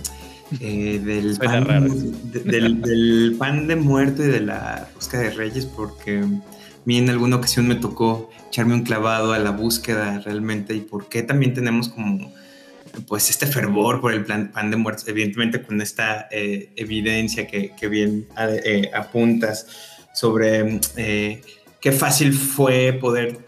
eh, 0.61 1.01
del, 1.05 1.39
pan, 1.39 1.89
del, 2.33 3.37
pan 3.39 3.69
de 3.69 3.77
muerto 3.77 4.25
y 4.25 4.27
de 4.27 4.41
la 4.41 4.89
rosca 4.95 5.19
de 5.19 5.31
reyes, 5.31 5.67
porque 5.67 6.19
a 6.19 6.27
mí 6.85 6.99
en 6.99 7.11
alguna 7.11 7.37
ocasión 7.37 7.69
me 7.69 7.77
tocó 7.77 8.31
echarme 8.49 8.75
un 8.75 8.83
clavado 8.83 9.33
a 9.33 9.39
la 9.39 9.51
búsqueda 9.51 10.21
realmente 10.21 10.75
y 10.75 10.81
por 10.81 11.09
qué 11.09 11.23
también 11.23 11.55
tenemos 11.55 11.89
como 11.89 12.33
pues 13.07 13.29
este 13.29 13.47
fervor 13.47 14.01
por 14.01 14.15
el 14.15 14.25
plan, 14.25 14.51
pan 14.53 14.71
de 14.71 14.79
muertos, 14.79 15.07
evidentemente 15.07 15.63
con 15.63 15.81
esta 15.83 16.29
eh, 16.31 16.71
evidencia 16.77 17.47
que, 17.47 17.73
que 17.79 17.89
bien 17.89 18.27
eh, 18.39 18.91
apuntas 18.95 19.67
sobre 20.15 20.81
qué 20.97 21.93
fácil 21.93 22.33
fue 22.33 22.97
poder, 22.99 23.39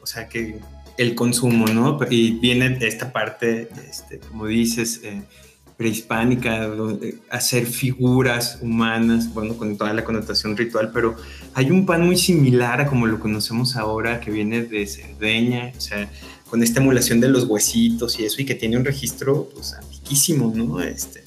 o 0.00 0.06
sea, 0.06 0.28
que 0.28 0.58
el 1.00 1.14
consumo, 1.14 1.66
¿no? 1.66 1.98
Y 2.10 2.32
viene 2.32 2.76
esta 2.82 3.10
parte, 3.10 3.70
este, 3.88 4.18
como 4.18 4.46
dices, 4.46 5.00
eh, 5.02 5.22
prehispánica, 5.78 6.70
hacer 7.30 7.64
figuras 7.64 8.58
humanas, 8.60 9.32
bueno, 9.32 9.56
con 9.56 9.78
toda 9.78 9.94
la 9.94 10.04
connotación 10.04 10.58
ritual, 10.58 10.90
pero 10.92 11.16
hay 11.54 11.70
un 11.70 11.86
pan 11.86 12.04
muy 12.04 12.18
similar 12.18 12.82
a 12.82 12.86
como 12.86 13.06
lo 13.06 13.18
conocemos 13.18 13.76
ahora, 13.76 14.20
que 14.20 14.30
viene 14.30 14.60
de 14.62 14.86
Cerdeña, 14.86 15.72
o 15.74 15.80
sea, 15.80 16.10
con 16.50 16.62
esta 16.62 16.80
emulación 16.80 17.18
de 17.18 17.30
los 17.30 17.44
huesitos 17.44 18.20
y 18.20 18.26
eso, 18.26 18.42
y 18.42 18.44
que 18.44 18.54
tiene 18.54 18.76
un 18.76 18.84
registro, 18.84 19.48
pues, 19.54 19.72
antiquísimo, 19.72 20.52
¿no? 20.54 20.82
Este, 20.82 21.24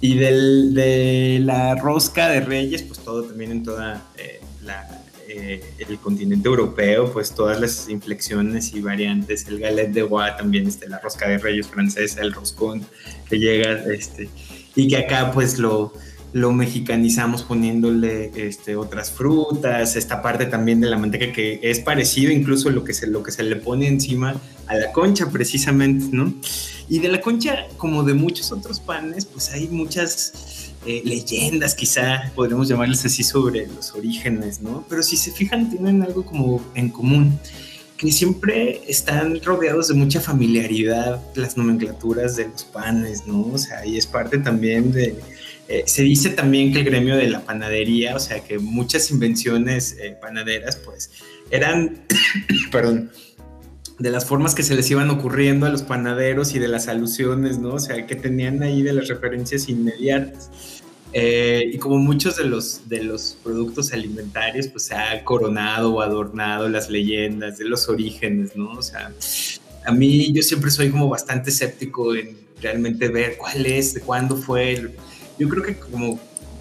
y 0.00 0.14
del, 0.14 0.72
de 0.72 1.38
la 1.44 1.74
rosca 1.74 2.30
de 2.30 2.40
reyes, 2.40 2.82
pues 2.82 2.98
todo 3.00 3.24
también 3.24 3.50
en 3.50 3.62
toda 3.62 4.02
eh, 4.16 4.40
la 4.64 5.01
eh, 5.34 5.62
el 5.78 5.98
continente 5.98 6.48
europeo, 6.48 7.12
pues 7.12 7.34
todas 7.34 7.60
las 7.60 7.88
inflexiones 7.88 8.74
y 8.74 8.80
variantes, 8.80 9.46
el 9.48 9.58
galet 9.58 9.90
de 9.90 10.02
Gua 10.02 10.36
también, 10.36 10.66
este, 10.66 10.88
la 10.88 10.98
rosca 10.98 11.28
de 11.28 11.38
reyes 11.38 11.68
francesa, 11.68 12.20
el 12.20 12.32
roscón 12.32 12.84
que 13.28 13.38
llega, 13.38 13.82
este, 13.92 14.28
y 14.74 14.88
que 14.88 14.98
acá 14.98 15.32
pues 15.32 15.58
lo, 15.58 15.92
lo 16.32 16.52
mexicanizamos 16.52 17.42
poniéndole 17.42 18.30
este, 18.34 18.76
otras 18.76 19.10
frutas, 19.10 19.96
esta 19.96 20.22
parte 20.22 20.46
también 20.46 20.80
de 20.80 20.88
la 20.88 20.98
manteca 20.98 21.32
que 21.32 21.60
es 21.62 21.80
parecido 21.80 22.32
incluso 22.32 22.70
lo 22.70 22.84
que 22.84 22.94
se, 22.94 23.06
lo 23.06 23.22
que 23.22 23.32
se 23.32 23.42
le 23.42 23.56
pone 23.56 23.86
encima 23.86 24.34
a 24.66 24.74
la 24.76 24.92
concha 24.92 25.30
precisamente, 25.30 26.06
¿no? 26.12 26.32
Y 26.88 26.98
de 26.98 27.08
la 27.08 27.20
concha, 27.20 27.66
como 27.76 28.02
de 28.02 28.14
muchos 28.14 28.52
otros 28.52 28.80
panes, 28.80 29.24
pues 29.26 29.50
hay 29.50 29.68
muchas 29.68 30.61
eh, 30.84 31.02
leyendas, 31.04 31.74
quizá 31.74 32.32
podríamos 32.34 32.68
llamarles 32.68 33.04
así, 33.04 33.22
sobre 33.22 33.66
los 33.68 33.92
orígenes, 33.92 34.60
¿no? 34.60 34.84
Pero 34.88 35.02
si 35.02 35.16
se 35.16 35.30
fijan, 35.30 35.70
tienen 35.70 36.02
algo 36.02 36.24
como 36.24 36.60
en 36.74 36.88
común, 36.88 37.38
que 37.96 38.10
siempre 38.10 38.82
están 38.88 39.40
rodeados 39.42 39.88
de 39.88 39.94
mucha 39.94 40.20
familiaridad 40.20 41.22
las 41.36 41.56
nomenclaturas 41.56 42.34
de 42.34 42.48
los 42.48 42.64
panes, 42.64 43.26
¿no? 43.26 43.42
O 43.52 43.58
sea, 43.58 43.86
y 43.86 43.96
es 43.96 44.06
parte 44.06 44.38
también 44.38 44.90
de... 44.92 45.14
Eh, 45.68 45.84
se 45.86 46.02
dice 46.02 46.30
también 46.30 46.72
que 46.72 46.80
el 46.80 46.84
gremio 46.84 47.16
de 47.16 47.28
la 47.28 47.44
panadería, 47.44 48.16
o 48.16 48.18
sea, 48.18 48.40
que 48.40 48.58
muchas 48.58 49.10
invenciones 49.12 49.96
eh, 50.00 50.16
panaderas, 50.20 50.76
pues, 50.76 51.10
eran, 51.50 52.04
perdón, 52.72 53.12
de 53.98 54.10
las 54.10 54.26
formas 54.26 54.54
que 54.54 54.62
se 54.62 54.74
les 54.74 54.90
iban 54.90 55.10
ocurriendo 55.10 55.66
a 55.66 55.68
los 55.68 55.82
panaderos 55.82 56.54
y 56.54 56.58
de 56.58 56.68
las 56.68 56.88
alusiones, 56.88 57.58
¿no? 57.58 57.74
O 57.74 57.78
sea, 57.78 58.06
que 58.06 58.16
tenían 58.16 58.62
ahí 58.62 58.82
de 58.82 58.92
las 58.92 59.08
referencias 59.08 59.68
inmediatas. 59.68 60.50
Eh, 61.14 61.70
y 61.74 61.78
como 61.78 61.98
muchos 61.98 62.36
de 62.36 62.44
los, 62.44 62.88
de 62.88 63.04
los 63.04 63.36
productos 63.42 63.92
alimentarios, 63.92 64.68
pues 64.68 64.84
se 64.84 64.94
ha 64.94 65.22
coronado 65.24 65.94
o 65.94 66.00
adornado 66.00 66.68
las 66.68 66.88
leyendas 66.88 67.58
de 67.58 67.66
los 67.66 67.88
orígenes, 67.88 68.56
¿no? 68.56 68.72
O 68.72 68.82
sea, 68.82 69.12
a 69.84 69.92
mí 69.92 70.32
yo 70.32 70.42
siempre 70.42 70.70
soy 70.70 70.90
como 70.90 71.08
bastante 71.08 71.50
escéptico 71.50 72.14
en 72.14 72.38
realmente 72.62 73.08
ver 73.08 73.36
cuál 73.36 73.66
es, 73.66 73.94
de 73.94 74.00
cuándo 74.00 74.36
fue. 74.36 74.94
Yo 75.38 75.48
creo 75.48 75.62
que 75.62 75.76
como 75.76 76.18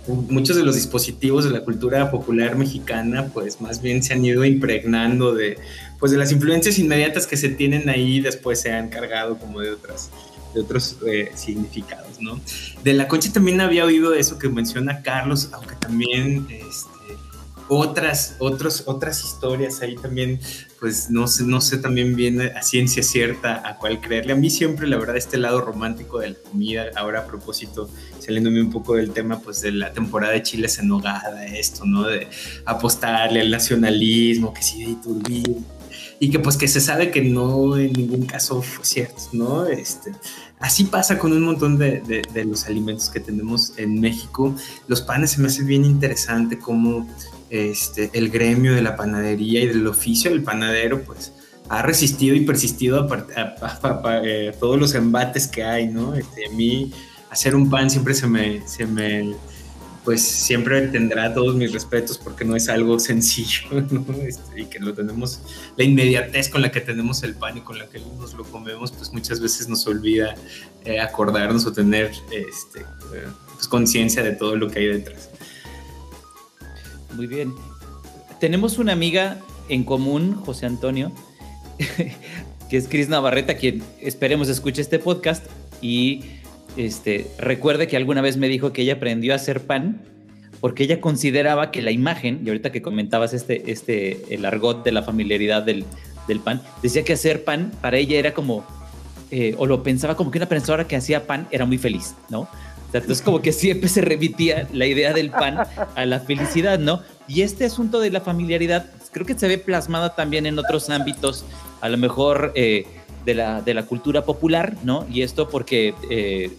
muchos 0.08 0.58
de 0.58 0.64
los 0.64 0.76
dispositivos 0.76 1.46
de 1.46 1.52
la 1.52 1.64
cultura 1.64 2.12
popular 2.12 2.56
mexicana, 2.58 3.30
pues 3.34 3.62
más 3.62 3.82
bien 3.82 4.04
se 4.04 4.14
han 4.14 4.26
ido 4.26 4.44
impregnando 4.44 5.34
de, 5.34 5.58
pues 6.01 6.12
de 6.12 6.17
las 6.17 6.34
influencias 6.34 6.77
inmediatas 6.79 7.25
que 7.27 7.38
se 7.38 7.48
tienen 7.48 7.88
ahí, 7.88 8.20
después 8.20 8.60
se 8.60 8.74
han 8.74 8.89
cargado 8.89 9.38
como 9.38 9.62
de 9.62 9.72
otras 9.72 10.10
de 10.53 10.60
otros 10.60 10.98
eh, 11.08 11.31
significados, 11.36 12.20
¿no? 12.20 12.41
De 12.84 12.93
la 12.93 13.08
concha 13.08 13.31
también 13.31 13.62
había 13.62 13.86
oído 13.86 14.13
eso 14.13 14.38
que 14.38 14.50
menciona 14.50 15.01
Carlos, 15.01 15.50
aunque 15.53 15.75
también 15.75 16.46
este, 16.50 16.91
otras, 17.70 18.36
otras 18.39 19.24
historias 19.24 19.81
ahí 19.81 19.96
también, 19.96 20.41
pues 20.77 21.10
no 21.10 21.25
sé, 21.27 21.46
no 21.46 21.62
sé 21.62 21.77
también 21.77 22.17
bien 22.17 22.41
a 22.41 22.62
ciencia 22.62 23.01
cierta 23.01 23.65
a 23.65 23.77
cuál 23.77 24.01
creerle. 24.01 24.34
A 24.34 24.36
mí 24.36 24.50
siempre, 24.50 24.88
la 24.88 24.98
verdad, 24.98 25.15
este 25.15 25.38
lado 25.38 25.62
romántico 25.62 26.20
de 26.20 26.31
la 26.31 26.36
comida, 26.36 26.86
ahora 26.98 27.22
a 27.22 27.27
propósito, 27.27 27.89
saliéndome 28.20 28.62
un 28.62 28.72
poco 28.72 28.96
del 28.96 29.12
tema, 29.12 29.39
pues 29.39 29.62
de 29.62 29.72
la 29.72 29.93
temporada 29.93 30.34
de 30.34 30.43
chiles 30.43 30.79
en 30.79 30.89
nogada, 30.89 31.46
esto, 31.46 31.86
¿no? 31.86 32.03
De 32.03 32.27
apostarle 32.65 33.39
al 33.39 33.51
nacionalismo, 33.51 34.53
que 34.53 34.63
sí, 34.63 34.84
de 34.84 34.91
Iturbide, 34.91 35.62
y 36.22 36.30
que 36.30 36.38
pues 36.38 36.56
que 36.56 36.68
se 36.68 36.80
sabe 36.80 37.10
que 37.10 37.24
no 37.24 37.75
en 37.80 37.94
ningún 37.94 38.28
caso 38.28 38.62
fue 38.62 38.86
cierto, 38.86 39.24
¿no? 39.34 39.66
Este, 39.66 40.12
así 40.60 40.84
pasa 40.84 41.18
con 41.18 41.34
un 41.34 41.42
montón 41.42 41.80
de, 41.80 42.00
de, 42.32 42.46
los 42.46 42.68
alimentos 42.68 43.10
que 43.10 43.20
tenemos 43.20 43.74
en 43.78 44.00
México. 44.00 44.56
Los 44.88 45.01
panes 45.01 45.32
se 45.32 45.42
me 45.42 45.48
hace 45.48 45.63
bien 45.63 45.84
interesante 45.84 46.60
como 46.60 47.10
este, 47.50 48.12
el 48.13 48.30
gremio 48.30 48.75
de 48.75 48.84
la 48.84 48.96
panadería 48.96 49.63
y 49.63 49.68
del 49.68 49.88
oficio 49.88 50.30
del 50.30 50.44
panadero, 50.44 51.01
pues 51.01 51.34
ha 51.70 51.82
resistido 51.82 52.36
y 52.36 52.42
persistido 52.42 53.10
a, 53.36 54.22
eh, 54.24 54.56
todos 54.60 54.80
los 54.80 54.94
embates 54.94 55.48
que 55.48 55.63
hay, 55.63 55.88
¿no? 55.88 56.13
Este, 56.13 56.46
a 56.46 56.51
mí 56.51 56.94
hacer 57.32 57.56
un 57.56 57.68
pan 57.68 57.90
siempre 57.90 58.13
se 58.13 58.28
me, 58.28 58.62
se 58.68 58.86
me 58.86 59.34
pues 60.03 60.22
siempre 60.22 60.88
tendrá 60.88 61.34
todos 61.34 61.55
mis 61.55 61.72
respetos 61.72 62.17
porque 62.17 62.43
no 62.43 62.55
es 62.55 62.70
algo 62.70 62.98
sencillo, 63.00 63.70
¿no? 63.91 64.05
Este, 64.24 64.62
y 64.62 64.65
que 64.65 64.79
lo 64.79 64.93
tenemos, 64.93 65.41
la 65.77 65.84
inmediatez 65.84 66.50
con 66.50 66.62
la 66.62 66.72
que 66.72 66.81
tenemos 66.81 67.22
el 67.24 67.36
pan 67.36 67.58
y 67.58 67.62
con 67.62 67.77
la 67.77 67.88
que 67.88 68.00
nos 68.17 68.34
lo 68.34 68.43
comemos, 68.43 68.91
pues 68.91 69.13
muchas 69.13 69.39
veces 69.39 69.70
nos 69.70 69.86
olvida 69.86 70.36
eh, 70.86 71.00
acordarnos 71.00 71.65
o 71.65 71.74
tener 71.74 72.12
este, 72.31 72.79
eh, 72.79 73.27
pues, 73.53 73.67
conciencia 73.67 74.24
de 74.24 74.31
todo 74.31 74.55
lo 74.55 74.70
que 74.70 74.79
hay 74.79 74.88
detrás. 74.88 75.29
Muy 77.15 77.27
bien. 77.27 77.53
Tenemos 78.39 78.79
una 78.79 78.93
amiga 78.93 79.39
en 79.70 79.84
común, 79.84 80.34
José 80.34 80.65
Antonio, 80.65 81.12
que 82.70 82.77
es 82.77 82.88
Cris 82.88 83.08
Navarreta, 83.08 83.55
quien 83.55 83.84
esperemos 84.00 84.50
escuche 84.50 84.81
este 84.81 84.98
podcast 84.98 85.46
y 85.81 86.24
este, 86.78 87.28
recuerde 87.38 87.88
que 87.88 87.98
alguna 87.98 88.22
vez 88.22 88.38
me 88.38 88.48
dijo 88.48 88.74
que 88.74 88.84
ella 88.84 88.94
aprendió 88.94 89.34
a 89.34 89.36
hacer 89.36 89.62
pan 89.62 90.01
porque 90.60 90.84
ella 90.84 91.01
consideraba 91.01 91.72
que 91.72 91.82
la 91.82 91.92
imagen, 91.92 92.42
y 92.46 92.50
ahorita 92.50 92.72
que 92.72 92.82
comentabas 92.82 93.34
este, 93.34 93.72
este, 93.72 94.34
el 94.34 94.46
argot 94.46 94.84
de 94.84 94.92
la 94.92 95.01
familiaridad 95.01 95.63
del, 95.63 95.86
del 96.28 96.40
pan, 96.40 96.62
decía 96.84 97.04
que 97.04 97.13
hacer 97.13 97.44
pan 97.44 97.72
para 97.82 97.98
ella 97.98 98.20
era 98.20 98.34
como, 98.34 98.63
eh, 99.32 99.56
o 99.58 99.66
lo 99.66 99.82
pensaba 99.82 100.16
como 100.16 100.30
que 100.30 100.38
una 100.38 100.48
persona 100.48 100.88
que 100.88 100.96
hacía 100.96 101.25
pan 101.25 101.48
era 101.51 101.66
muy 101.66 101.80
feliz, 101.80 102.16
¿no? 102.30 102.48
entonces 103.00 103.22
como 103.22 103.42
que 103.42 103.54
siempre 103.54 103.90
se 103.90 104.01
remitía 104.01 104.68
la 104.74 104.86
idea 104.86 105.13
del 105.13 105.32
pan 105.32 105.60
a 105.96 106.06
la 106.06 106.20
felicidad, 106.20 106.78
¿no? 106.78 107.01
Y 107.28 107.42
este 107.42 107.66
asunto 107.66 108.00
de 108.00 108.12
la 108.12 108.22
familiaridad 108.22 108.86
creo 109.12 109.25
que 109.25 109.38
se 109.38 109.48
ve 109.48 109.58
plasmada 109.58 110.16
también 110.16 110.46
en 110.46 110.60
otros 110.60 110.90
ámbitos, 110.90 111.46
a 111.80 111.90
lo 111.90 111.98
mejor 111.98 112.51
eh, 112.56 112.86
de, 113.25 113.36
la, 113.36 113.62
de 113.62 113.74
la 113.74 113.84
cultura 113.84 114.24
popular, 114.24 114.75
¿no? 114.84 115.06
Y 115.12 115.22
esto 115.22 115.50
porque 115.50 115.94
eh, 116.10 116.51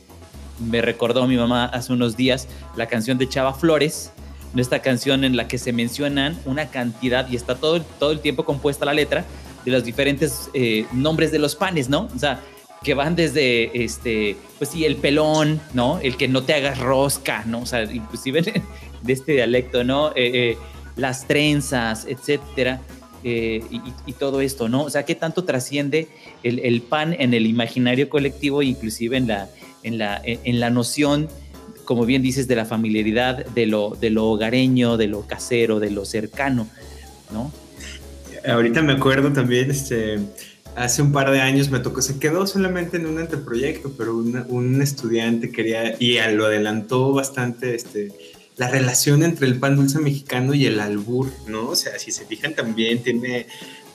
me 0.59 0.83
recordó 0.83 1.27
mi 1.27 1.37
mamá 1.37 1.67
hace 1.67 1.93
unos 1.93 2.17
días 2.17 2.49
la 2.77 2.87
canción 2.87 3.19
de 3.19 3.29
Chava 3.29 3.55
Flores, 3.55 4.13
esta 4.57 4.81
canción 4.81 5.25
en 5.25 5.37
la 5.37 5.49
que 5.49 5.59
se 5.59 5.73
mencionan 5.73 6.39
una 6.45 6.69
cantidad 6.69 7.29
y 7.31 7.37
está 7.37 7.55
todo, 7.55 7.81
todo 7.99 8.13
el 8.13 8.21
tiempo 8.21 8.45
compuesta 8.45 8.85
la 8.85 8.93
letra 8.93 9.25
de 9.65 9.71
los 9.71 9.85
diferentes 9.85 10.51
eh, 10.55 10.87
nombres 10.93 11.33
de 11.33 11.39
los 11.39 11.57
panes, 11.57 11.89
¿no? 11.89 12.09
O 12.15 12.19
sea, 12.19 12.41
que 12.83 12.95
van 12.95 13.15
desde, 13.15 13.85
este, 13.85 14.37
pues 14.59 14.71
sí, 14.71 14.85
el 14.85 14.97
pelón, 14.97 15.61
¿no? 15.73 16.01
El 16.01 16.17
que 16.17 16.29
no 16.29 16.43
te 16.43 16.55
hagas 16.55 16.79
rosca, 16.79 17.45
¿no? 17.47 17.61
O 17.61 17.67
sea, 17.67 17.85
inclusive 17.85 18.43
de 19.03 19.13
este 19.13 19.33
dialecto, 19.33 19.85
¿no? 19.85 20.13
Eh, 20.17 20.57
las 20.97 21.27
trenzas, 21.27 22.07
etcétera. 22.07 22.81
Y, 23.23 23.81
y, 24.07 24.13
todo 24.15 24.41
esto, 24.41 24.69
¿no? 24.69 24.85
O 24.85 24.91
sea, 24.91 25.05
¿qué 25.05 25.15
tanto 25.15 25.45
trasciende 25.45 26.09
el, 26.43 26.59
el, 26.61 26.83
pan 26.83 27.15
en 27.19 27.35
el 27.35 27.47
imaginario 27.47 28.09
colectivo, 28.09 28.63
inclusive 28.63 29.17
en 29.17 29.29
la, 29.29 29.49
en 29.83 29.99
la, 29.99 30.21
en 30.25 30.61
la 30.61 30.71
noción, 30.71 31.29
como 31.85 32.05
bien 32.05 32.23
dices, 32.23 32.49
de 32.49 32.57
la 32.57 32.65
familiaridad, 32.65 33.45
de 33.47 33.67
lo, 33.67 33.97
de 34.01 34.11
lo 34.11 34.27
hogareño, 34.27 34.97
de 34.97 35.09
lo 35.09 35.27
casero, 35.27 35.81
de 35.81 35.91
lo 35.91 36.05
cercano, 36.05 36.69
¿no? 37.33 37.53
Ahorita 38.47 38.83
me 38.83 38.95
acuerdo 38.95 39.33
también, 39.33 39.71
este, 39.71 40.19
hace 40.75 41.03
un 41.03 41.13
par 41.13 41.31
de 41.31 41.41
años 41.41 41.71
me 41.71 41.79
tocó, 41.79 42.03
se 42.03 42.19
quedó 42.19 42.47
solamente 42.47 42.97
en 42.97 43.07
un 43.07 43.19
anteproyecto, 43.19 43.93
pero 43.97 44.17
un 44.17 44.83
estudiante 44.83 45.53
quería, 45.53 45.95
y 45.99 46.19
lo 46.35 46.47
adelantó 46.47 47.13
bastante, 47.13 47.75
este, 47.75 48.11
la 48.63 48.69
relación 48.69 49.25
entre 49.25 49.49
el 49.49 49.59
pan 49.59 49.75
dulce 49.75 49.99
mexicano 49.99 50.55
y 50.55 50.67
el 50.67 50.79
albur, 50.79 51.33
¿no? 51.49 51.71
O 51.71 51.75
sea, 51.75 51.99
si 51.99 52.13
se 52.13 52.25
fijan 52.25 52.55
también 52.55 53.03
tiene, 53.03 53.49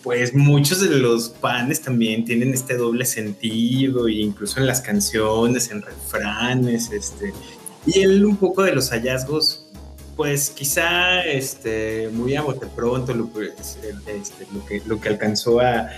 pues 0.03 0.35
muchos 0.35 0.81
de 0.81 0.89
los 0.89 1.29
panes 1.29 1.79
también 1.79 2.25
tienen 2.25 2.53
este 2.53 2.75
doble 2.75 3.05
sentido, 3.05 4.09
e 4.09 4.15
incluso 4.15 4.59
en 4.59 4.67
las 4.67 4.81
canciones, 4.81 5.71
en 5.71 5.83
refranes, 5.83 6.91
este, 6.91 7.31
y 7.85 8.01
él 8.01 8.25
un 8.25 8.35
poco 8.35 8.61
de 8.63 8.75
los 8.75 8.89
hallazgos 8.89 9.63
pues 10.17 10.49
quizá 10.49 11.21
este, 11.21 12.09
muy 12.11 12.35
a 12.35 12.41
bote 12.41 12.65
pronto 12.65 13.13
lo, 13.13 13.29
este, 13.39 13.93
que, 14.67 14.81
lo 14.85 14.99
que 14.99 15.09
alcanzó 15.09 15.61
a, 15.61 15.91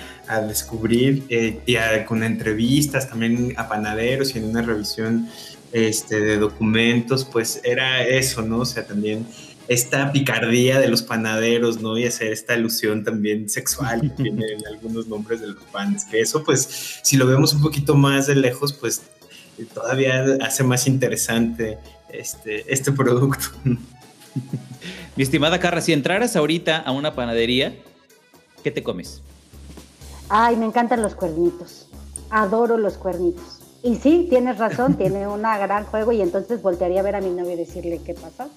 descubrir 0.48 1.24
eh, 1.30 1.60
y 1.66 1.76
con 2.06 2.22
entrevistas 2.22 3.10
también 3.10 3.56
a 3.58 3.68
panaderos 3.68 4.36
y 4.36 4.38
en 4.38 4.46
una 4.46 4.62
revisión 4.62 5.28
este, 5.72 6.20
de 6.20 6.38
documentos, 6.38 7.26
pues 7.26 7.62
era 7.64 8.04
eso, 8.04 8.42
¿no? 8.42 8.60
O 8.60 8.66
sea, 8.66 8.86
también 8.86 9.26
esta 9.68 10.12
picardía 10.12 10.80
de 10.80 10.88
los 10.88 11.04
panaderos, 11.04 11.80
¿no? 11.80 11.98
Y 11.98 12.06
hacer 12.06 12.34
esta 12.34 12.54
alusión 12.54 13.04
también 13.04 13.50
sexual 13.50 14.02
que 14.02 14.10
tienen 14.10 14.66
algunos 14.68 15.08
nombres 15.08 15.42
de 15.42 15.48
los 15.48 15.64
panes, 15.72 16.06
que 16.06 16.20
eso, 16.20 16.44
pues, 16.44 17.00
si 17.04 17.18
lo 17.18 17.28
vemos 17.28 17.54
un 17.54 17.62
poquito 17.62 17.96
más 17.96 18.28
de 18.28 18.36
lejos, 18.36 18.74
pues 18.74 19.04
todavía 19.74 20.26
hace 20.42 20.64
más 20.64 20.88
interesante 20.88 21.78
este, 22.12 22.72
este 22.74 22.92
producto. 22.92 23.48
Mi 25.16 25.24
estimada 25.24 25.60
Carra, 25.60 25.82
si 25.82 25.94
entraras 25.94 26.36
ahorita 26.36 26.78
a 26.78 26.92
una 26.92 27.14
panadería, 27.14 27.76
¿qué 28.64 28.72
te 28.72 28.82
comes? 28.82 29.22
Ay, 30.30 30.56
me 30.56 30.66
encantan 30.66 31.02
los 31.02 31.14
cuernitos. 31.14 31.88
Adoro 32.30 32.78
los 32.78 32.98
cuernitos. 32.98 33.59
Y 33.82 33.96
sí, 33.96 34.28
tienes 34.30 34.58
razón, 34.58 34.96
tiene 34.96 35.28
un 35.28 35.42
gran 35.42 35.86
juego 35.86 36.12
y 36.12 36.22
entonces 36.22 36.62
voltearía 36.62 37.00
a 37.00 37.04
ver 37.04 37.16
a 37.16 37.22
mi 37.22 37.30
novio 37.30 37.54
y 37.54 37.58
decirle 37.58 38.02
qué 38.06 38.14
pasa. 38.14 38.48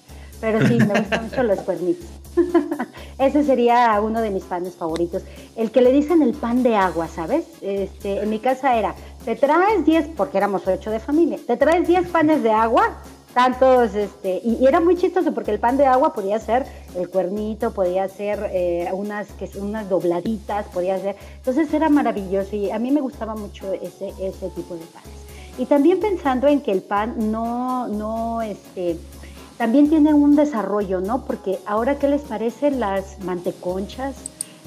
Pero 0.41 0.67
sí, 0.67 0.77
me 0.77 0.99
gustan 0.99 1.23
mucho 1.23 1.43
los 1.43 1.59
cuernitos. 1.61 2.05
Ese 3.17 3.43
sería 3.43 3.99
uno 4.01 4.19
de 4.21 4.29
mis 4.29 4.43
panes 4.43 4.75
favoritos. 4.75 5.23
El 5.55 5.71
que 5.71 5.81
le 5.81 5.93
dicen 5.93 6.21
el 6.21 6.33
pan 6.33 6.63
de 6.63 6.75
agua, 6.75 7.07
¿sabes? 7.07 7.45
Este, 7.61 8.21
en 8.21 8.29
mi 8.29 8.39
casa 8.39 8.77
era, 8.77 8.95
te 9.23 9.35
traes 9.35 9.85
10, 9.85 10.09
porque 10.17 10.37
éramos 10.37 10.67
ocho 10.67 10.91
de 10.91 10.99
familia, 10.99 11.39
te 11.47 11.55
traes 11.55 11.87
10 11.87 12.09
panes 12.09 12.43
de 12.43 12.51
agua 12.51 12.97
tantos, 13.33 13.95
este, 13.95 14.41
y, 14.43 14.65
era 14.65 14.79
muy 14.79 14.95
chistoso 14.95 15.33
porque 15.33 15.51
el 15.51 15.59
pan 15.59 15.77
de 15.77 15.85
agua 15.85 16.13
podía 16.13 16.39
ser 16.39 16.65
el 16.95 17.09
cuernito, 17.09 17.71
podía 17.73 18.07
ser 18.07 18.49
eh, 18.53 18.89
unas, 18.93 19.27
que, 19.33 19.49
unas 19.59 19.89
dobladitas, 19.89 20.65
podía 20.67 20.99
ser, 20.99 21.15
entonces 21.37 21.73
era 21.73 21.89
maravilloso 21.89 22.55
y 22.55 22.69
a 22.71 22.79
mí 22.79 22.91
me 22.91 23.01
gustaba 23.01 23.35
mucho 23.35 23.73
ese, 23.73 24.09
ese 24.19 24.49
tipo 24.49 24.75
de 24.75 24.85
panes. 24.85 25.23
Y 25.57 25.65
también 25.65 25.99
pensando 25.99 26.47
en 26.47 26.61
que 26.61 26.71
el 26.71 26.81
pan 26.81 27.31
no, 27.31 27.87
no, 27.87 28.41
este, 28.41 28.97
también 29.57 29.89
tiene 29.89 30.13
un 30.13 30.35
desarrollo, 30.35 30.99
¿no? 30.99 31.25
Porque 31.25 31.59
ahora, 31.65 31.99
¿qué 31.99 32.07
les 32.07 32.21
parece 32.21 32.71
las 32.71 33.19
manteconchas? 33.23 34.15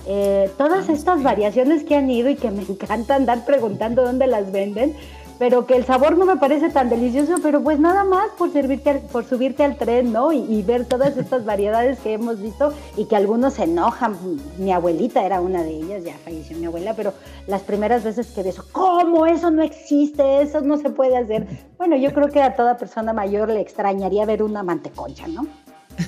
Eh, 0.06 0.48
todas 0.56 0.88
ah, 0.88 0.92
estas 0.92 1.22
variaciones 1.22 1.82
que 1.82 1.96
han 1.96 2.08
ido 2.08 2.30
y 2.30 2.36
que 2.36 2.50
me 2.50 2.62
encanta 2.68 3.16
andar 3.16 3.44
preguntando 3.44 4.04
dónde 4.04 4.26
las 4.28 4.52
venden, 4.52 4.94
pero 5.38 5.66
que 5.66 5.76
el 5.76 5.84
sabor 5.84 6.16
no 6.16 6.24
me 6.24 6.36
parece 6.36 6.70
tan 6.70 6.88
delicioso, 6.88 7.36
pero 7.42 7.62
pues 7.62 7.78
nada 7.78 8.04
más 8.04 8.30
por 8.38 8.52
servirte 8.52 9.02
por 9.12 9.24
subirte 9.24 9.64
al 9.64 9.76
tren, 9.76 10.12
¿no? 10.12 10.32
Y, 10.32 10.62
ver 10.62 10.86
todas 10.86 11.16
estas 11.16 11.44
variedades 11.44 11.98
que 12.00 12.14
hemos 12.14 12.40
visto 12.40 12.74
y 12.96 13.04
que 13.04 13.16
algunos 13.16 13.54
se 13.54 13.64
enojan. 13.64 14.16
Mi 14.58 14.72
abuelita 14.72 15.24
era 15.24 15.40
una 15.40 15.62
de 15.62 15.70
ellas, 15.70 16.04
ya 16.04 16.14
falleció 16.24 16.56
mi 16.56 16.66
abuela, 16.66 16.94
pero 16.94 17.12
las 17.46 17.62
primeras 17.62 18.02
veces 18.02 18.28
que 18.28 18.40
eso, 18.40 18.64
¿cómo 18.72 19.26
eso 19.26 19.50
no 19.50 19.62
existe? 19.62 20.42
Eso 20.42 20.60
no 20.62 20.78
se 20.78 20.90
puede 20.90 21.16
hacer. 21.16 21.46
Bueno, 21.78 21.96
yo 21.96 22.12
creo 22.12 22.28
que 22.28 22.42
a 22.42 22.56
toda 22.56 22.78
persona 22.78 23.12
mayor 23.12 23.48
le 23.48 23.60
extrañaría 23.60 24.24
ver 24.24 24.42
una 24.42 24.62
manteconcha, 24.62 25.28
¿no? 25.28 25.46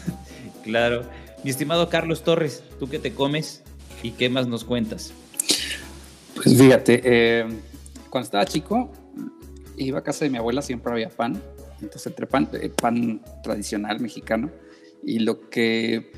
claro. 0.63 1.03
Mi 1.45 1.51
estimado 1.51 1.89
Carlos 1.89 2.23
Torres, 2.25 2.65
¿tú 2.81 2.89
qué 2.89 2.99
te 2.99 3.15
comes 3.15 3.63
y 4.03 4.11
qué 4.13 4.29
más 4.29 4.49
nos 4.49 4.65
cuentas? 4.65 5.13
Pues 6.35 6.57
fíjate, 6.57 7.01
eh, 7.05 7.47
cuando 8.11 8.25
estaba 8.25 8.45
chico, 8.45 8.91
iba 9.79 9.99
a 9.99 10.03
casa 10.03 10.25
de 10.25 10.31
mi 10.31 10.39
abuela, 10.39 10.63
siempre 10.63 10.93
había 10.93 11.09
pan. 11.09 11.41
Entonces, 11.81 12.07
entre 12.07 12.27
pan, 12.27 12.49
eh, 12.55 12.71
pan 12.71 13.23
tradicional 13.43 14.01
mexicano. 14.01 14.51
Y 15.03 15.21
lo 15.21 15.49
que, 15.49 16.11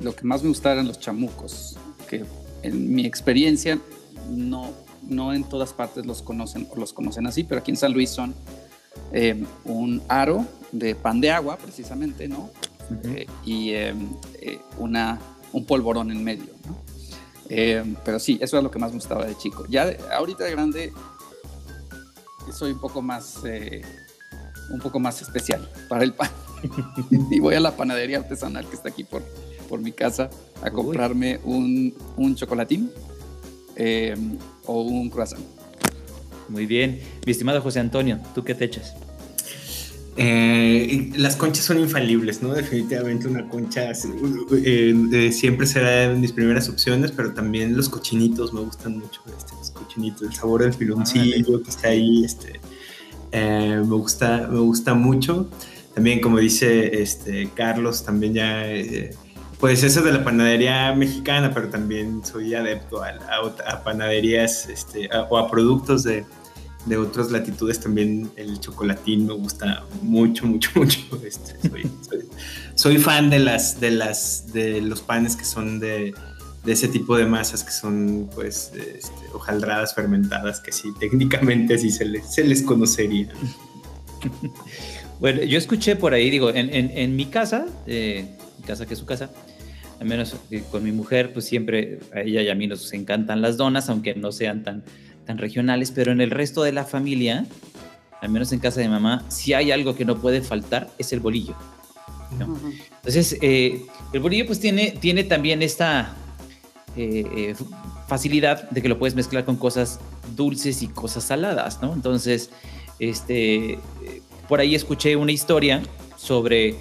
lo 0.00 0.14
que 0.14 0.24
más 0.24 0.42
me 0.42 0.48
gustaba 0.48 0.74
eran 0.74 0.86
los 0.86 1.00
chamucos, 1.00 1.78
que 2.08 2.24
en 2.62 2.94
mi 2.94 3.06
experiencia 3.06 3.78
no, 4.28 4.72
no 5.08 5.32
en 5.32 5.44
todas 5.44 5.72
partes 5.72 6.04
los 6.04 6.22
conocen 6.22 6.66
o 6.70 6.76
los 6.76 6.92
conocen 6.92 7.26
así, 7.26 7.44
pero 7.44 7.60
aquí 7.60 7.70
en 7.70 7.76
San 7.78 7.92
Luis 7.92 8.10
son 8.10 8.34
eh, 9.12 9.42
un 9.64 10.02
aro 10.08 10.44
de 10.70 10.94
pan 10.94 11.20
de 11.20 11.30
agua, 11.30 11.56
precisamente, 11.56 12.28
¿no? 12.28 12.50
Eh, 13.04 13.26
y 13.46 13.72
una, 14.78 15.18
un 15.52 15.64
polvorón 15.64 16.10
en 16.10 16.22
medio, 16.22 16.52
¿no? 16.66 16.90
pero 18.04 18.20
sí, 18.20 18.38
eso 18.40 18.58
es 18.58 18.62
lo 18.62 18.70
que 18.70 18.78
más 18.78 18.90
me 18.92 18.98
gustaba 18.98 19.26
de 19.26 19.36
chico. 19.36 19.66
Ya 19.68 19.92
ahorita 20.12 20.44
de 20.44 20.50
grande 20.52 20.92
soy 22.52 22.72
un 22.72 22.78
poco 22.78 23.02
más, 23.02 23.40
eh, 23.44 23.82
un 24.70 24.80
poco 24.80 24.98
más 24.98 25.22
especial 25.22 25.68
para 25.88 26.04
el 26.04 26.14
pan. 26.14 26.30
y 27.30 27.40
voy 27.40 27.54
a 27.54 27.60
la 27.60 27.76
panadería 27.76 28.18
artesanal 28.18 28.66
que 28.66 28.76
está 28.76 28.88
aquí 28.90 29.04
por, 29.04 29.22
por 29.68 29.80
mi 29.80 29.92
casa 29.92 30.30
a 30.62 30.70
comprarme 30.70 31.40
un, 31.44 31.94
un, 32.16 32.34
chocolatín 32.34 32.90
eh, 33.76 34.14
o 34.66 34.82
un 34.82 35.08
croissant. 35.10 35.42
Muy 36.48 36.66
bien. 36.66 37.00
Mi 37.24 37.32
estimado 37.32 37.62
José 37.62 37.80
Antonio, 37.80 38.18
¿tú 38.34 38.42
qué 38.42 38.54
te 38.54 38.64
echas? 38.64 38.94
Eh, 40.22 41.10
las 41.16 41.34
conchas 41.34 41.64
son 41.64 41.78
infalibles, 41.78 42.42
¿no? 42.42 42.52
Definitivamente 42.52 43.26
una 43.26 43.48
concha 43.48 43.94
siempre 43.94 45.66
será 45.66 46.10
de 46.10 46.14
mis 46.14 46.32
primeras 46.32 46.68
opciones, 46.68 47.10
pero 47.10 47.32
también 47.32 47.74
los 47.74 47.88
cochinitos 47.88 48.52
me 48.52 48.60
gustan 48.60 48.98
mucho. 48.98 49.22
Este, 49.26 50.26
el 50.26 50.34
sabor 50.34 50.60
del 50.60 50.74
piloncillo 50.74 51.62
que 51.62 51.70
está 51.70 51.88
ahí, 51.88 52.22
este, 52.22 52.60
eh, 53.32 53.76
me, 53.78 53.96
gusta, 53.96 54.46
me 54.50 54.58
gusta 54.58 54.92
mucho. 54.92 55.48
También, 55.94 56.20
como 56.20 56.36
dice 56.36 57.00
este, 57.00 57.48
Carlos, 57.54 58.04
también 58.04 58.34
ya, 58.34 58.70
eh, 58.70 59.14
pues 59.58 59.82
eso 59.82 60.02
de 60.02 60.12
la 60.12 60.22
panadería 60.22 60.94
mexicana, 60.94 61.50
pero 61.54 61.70
también 61.70 62.22
soy 62.26 62.54
adepto 62.54 63.02
a, 63.02 63.82
panaderías 63.82 64.68
este, 64.68 65.08
o 65.30 65.38
a 65.38 65.50
productos 65.50 66.02
de, 66.02 66.26
de 66.86 66.96
otras 66.96 67.30
latitudes 67.30 67.80
también 67.80 68.30
el 68.36 68.58
chocolatín 68.60 69.26
me 69.26 69.34
gusta 69.34 69.84
mucho, 70.02 70.46
mucho, 70.46 70.70
mucho. 70.74 70.98
Este, 71.24 71.54
soy, 72.74 72.98
fan 72.98 73.30
de 73.30 73.38
las, 73.38 73.80
de 73.80 73.90
las, 73.90 74.52
de 74.52 74.80
los 74.80 75.02
panes 75.02 75.36
que 75.36 75.44
son 75.44 75.78
de, 75.78 76.14
de 76.64 76.72
ese 76.72 76.88
tipo 76.88 77.16
de 77.16 77.26
masas 77.26 77.62
que 77.62 77.70
son 77.70 78.30
pues 78.34 78.72
este, 78.74 79.12
hojaldradas 79.32 79.94
fermentadas 79.94 80.60
que 80.60 80.72
sí 80.72 80.88
técnicamente 80.98 81.78
sí 81.78 81.90
se 81.90 82.06
les, 82.06 82.32
se 82.32 82.44
les 82.44 82.62
conocería. 82.62 83.28
bueno, 85.20 85.42
yo 85.42 85.58
escuché 85.58 85.96
por 85.96 86.14
ahí, 86.14 86.30
digo, 86.30 86.50
en, 86.50 86.70
en, 86.72 87.16
mi 87.16 87.26
casa, 87.26 87.66
eh, 87.86 88.26
mi 88.58 88.64
casa 88.64 88.86
que 88.86 88.94
es 88.94 89.00
su 89.00 89.06
casa, 89.06 89.30
al 90.00 90.06
menos 90.06 90.34
eh, 90.50 90.62
con 90.70 90.82
mi 90.82 90.92
mujer, 90.92 91.32
pues 91.34 91.44
siempre 91.44 92.00
a 92.14 92.20
ella 92.20 92.40
y 92.40 92.48
a 92.48 92.54
mí 92.54 92.66
nos 92.66 92.90
encantan 92.94 93.42
las 93.42 93.58
donas, 93.58 93.90
aunque 93.90 94.14
no 94.14 94.32
sean 94.32 94.64
tan, 94.64 94.82
tan 95.30 95.38
regionales, 95.38 95.92
pero 95.92 96.10
en 96.10 96.20
el 96.20 96.32
resto 96.32 96.64
de 96.64 96.72
la 96.72 96.84
familia, 96.84 97.46
al 98.20 98.30
menos 98.30 98.50
en 98.50 98.58
casa 98.58 98.80
de 98.80 98.88
mamá, 98.88 99.24
si 99.28 99.54
hay 99.54 99.70
algo 99.70 99.94
que 99.94 100.04
no 100.04 100.20
puede 100.20 100.40
faltar, 100.42 100.90
es 100.98 101.12
el 101.12 101.20
bolillo. 101.20 101.54
Entonces, 102.32 103.36
eh, 103.40 103.86
el 104.12 104.20
bolillo 104.20 104.44
pues 104.44 104.58
tiene, 104.58 104.90
tiene 104.90 105.22
también 105.22 105.62
esta, 105.62 106.16
eh, 106.96 107.24
eh, 107.36 107.54
facilidad 108.08 108.68
de 108.70 108.82
que 108.82 108.88
lo 108.88 108.98
puedes 108.98 109.14
mezclar 109.14 109.44
con 109.44 109.54
cosas 109.54 110.00
dulces 110.34 110.82
y 110.82 110.88
cosas 110.88 111.22
saladas, 111.22 111.80
¿no? 111.80 111.92
Entonces, 111.92 112.50
este, 112.98 113.78
por 114.48 114.58
ahí 114.58 114.74
escuché 114.74 115.14
una 115.14 115.30
historia 115.30 115.80
sobre 116.16 116.74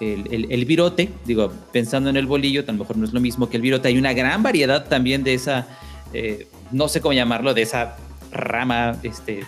el, 0.00 0.50
el, 0.50 0.64
virote, 0.64 1.10
digo, 1.26 1.52
pensando 1.72 2.08
en 2.08 2.16
el 2.16 2.26
bolillo, 2.26 2.64
a 2.66 2.72
lo 2.72 2.78
mejor 2.78 2.96
no 2.96 3.04
es 3.04 3.12
lo 3.12 3.20
mismo 3.20 3.50
que 3.50 3.58
el 3.58 3.62
virote, 3.62 3.88
hay 3.88 3.98
una 3.98 4.14
gran 4.14 4.42
variedad 4.42 4.88
también 4.88 5.22
de 5.24 5.34
esa, 5.34 5.68
eh, 6.14 6.46
no 6.72 6.88
sé 6.88 7.00
cómo 7.00 7.12
llamarlo, 7.12 7.54
de 7.54 7.62
esa 7.62 7.96
rama, 8.30 8.98
este, 9.02 9.44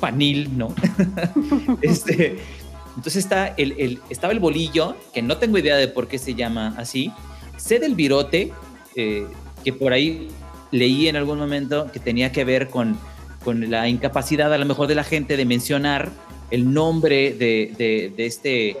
panil, 0.00 0.56
¿no? 0.56 0.74
este, 1.82 2.38
entonces 2.96 3.16
está 3.16 3.48
el, 3.56 3.74
el, 3.78 4.00
estaba 4.10 4.32
el 4.32 4.40
bolillo, 4.40 4.96
que 5.12 5.22
no 5.22 5.36
tengo 5.36 5.58
idea 5.58 5.76
de 5.76 5.88
por 5.88 6.08
qué 6.08 6.18
se 6.18 6.34
llama 6.34 6.74
así, 6.78 7.12
sé 7.56 7.78
del 7.78 7.94
virote, 7.94 8.52
eh, 8.94 9.26
que 9.62 9.72
por 9.72 9.92
ahí 9.92 10.28
leí 10.70 11.08
en 11.08 11.16
algún 11.16 11.38
momento 11.38 11.90
que 11.92 12.00
tenía 12.00 12.32
que 12.32 12.44
ver 12.44 12.68
con, 12.68 12.98
con 13.44 13.70
la 13.70 13.88
incapacidad 13.88 14.52
a 14.52 14.58
lo 14.58 14.66
mejor 14.66 14.88
de 14.88 14.94
la 14.94 15.04
gente 15.04 15.36
de 15.36 15.44
mencionar 15.44 16.10
el 16.50 16.72
nombre 16.72 17.32
de, 17.32 18.12
de, 18.16 18.26
este 18.26 18.76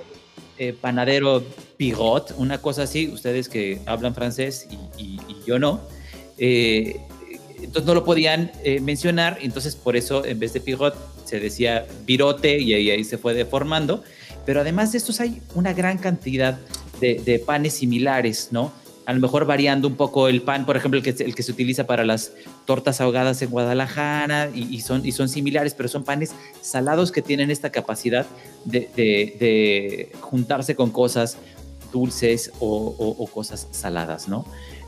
eh, 0.58 0.72
panadero 0.72 1.42
Pigot, 1.76 2.34
una 2.38 2.58
cosa 2.58 2.84
así, 2.84 3.08
ustedes 3.08 3.48
que 3.48 3.80
hablan 3.86 4.14
francés 4.14 4.68
y, 4.98 5.18
yo 5.46 5.58
no. 5.58 5.80
Eh, 6.38 7.00
entonces 7.62 7.84
no 7.84 7.94
lo 7.94 8.04
podían 8.04 8.50
mencionar, 8.82 9.38
entonces 9.40 9.76
por 9.76 9.96
eso 9.96 10.24
en 10.24 10.38
vez 10.38 10.52
de 10.52 10.60
Pigot 10.60 10.94
se 11.24 11.40
decía 11.40 11.86
virote 12.06 12.58
y 12.58 12.74
ahí, 12.74 12.90
ahí 12.90 13.04
se 13.04 13.18
fue 13.18 13.34
deformando. 13.34 14.02
Pero 14.46 14.60
además 14.60 14.92
de 14.92 14.98
estos 14.98 15.20
hay 15.20 15.42
una 15.54 15.72
gran 15.72 15.98
cantidad 15.98 16.58
de, 17.00 17.42
panes 17.44 17.74
similares, 17.74 18.48
¿no? 18.52 18.72
A 19.04 19.12
lo 19.12 19.20
mejor 19.20 19.44
variando 19.44 19.86
un 19.86 19.96
poco 19.96 20.28
el 20.28 20.42
pan, 20.42 20.66
por 20.66 20.76
ejemplo, 20.76 20.98
el 20.98 21.04
que, 21.04 21.22
el 21.22 21.34
que 21.34 21.42
se 21.42 21.52
utiliza 21.52 21.86
para 21.86 22.04
las 22.04 22.32
tortas 22.64 23.00
ahogadas 23.00 23.42
en 23.42 23.50
Guadalajara, 23.50 24.50
y, 24.54 24.80
son, 24.80 25.04
y 25.04 25.12
son 25.12 25.28
similares, 25.28 25.74
pero 25.74 25.88
son 25.88 26.04
panes 26.04 26.32
salados 26.60 27.12
que 27.12 27.22
tienen 27.22 27.50
esta 27.50 27.70
capacidad 27.70 28.26
de, 28.64 30.10
juntarse 30.20 30.74
con 30.74 30.90
cosas 30.90 31.36
dulces 31.92 32.52
o, 32.58 33.28
cosas 33.32 33.68
saladas, 33.70 34.28
¿no? 34.28 34.46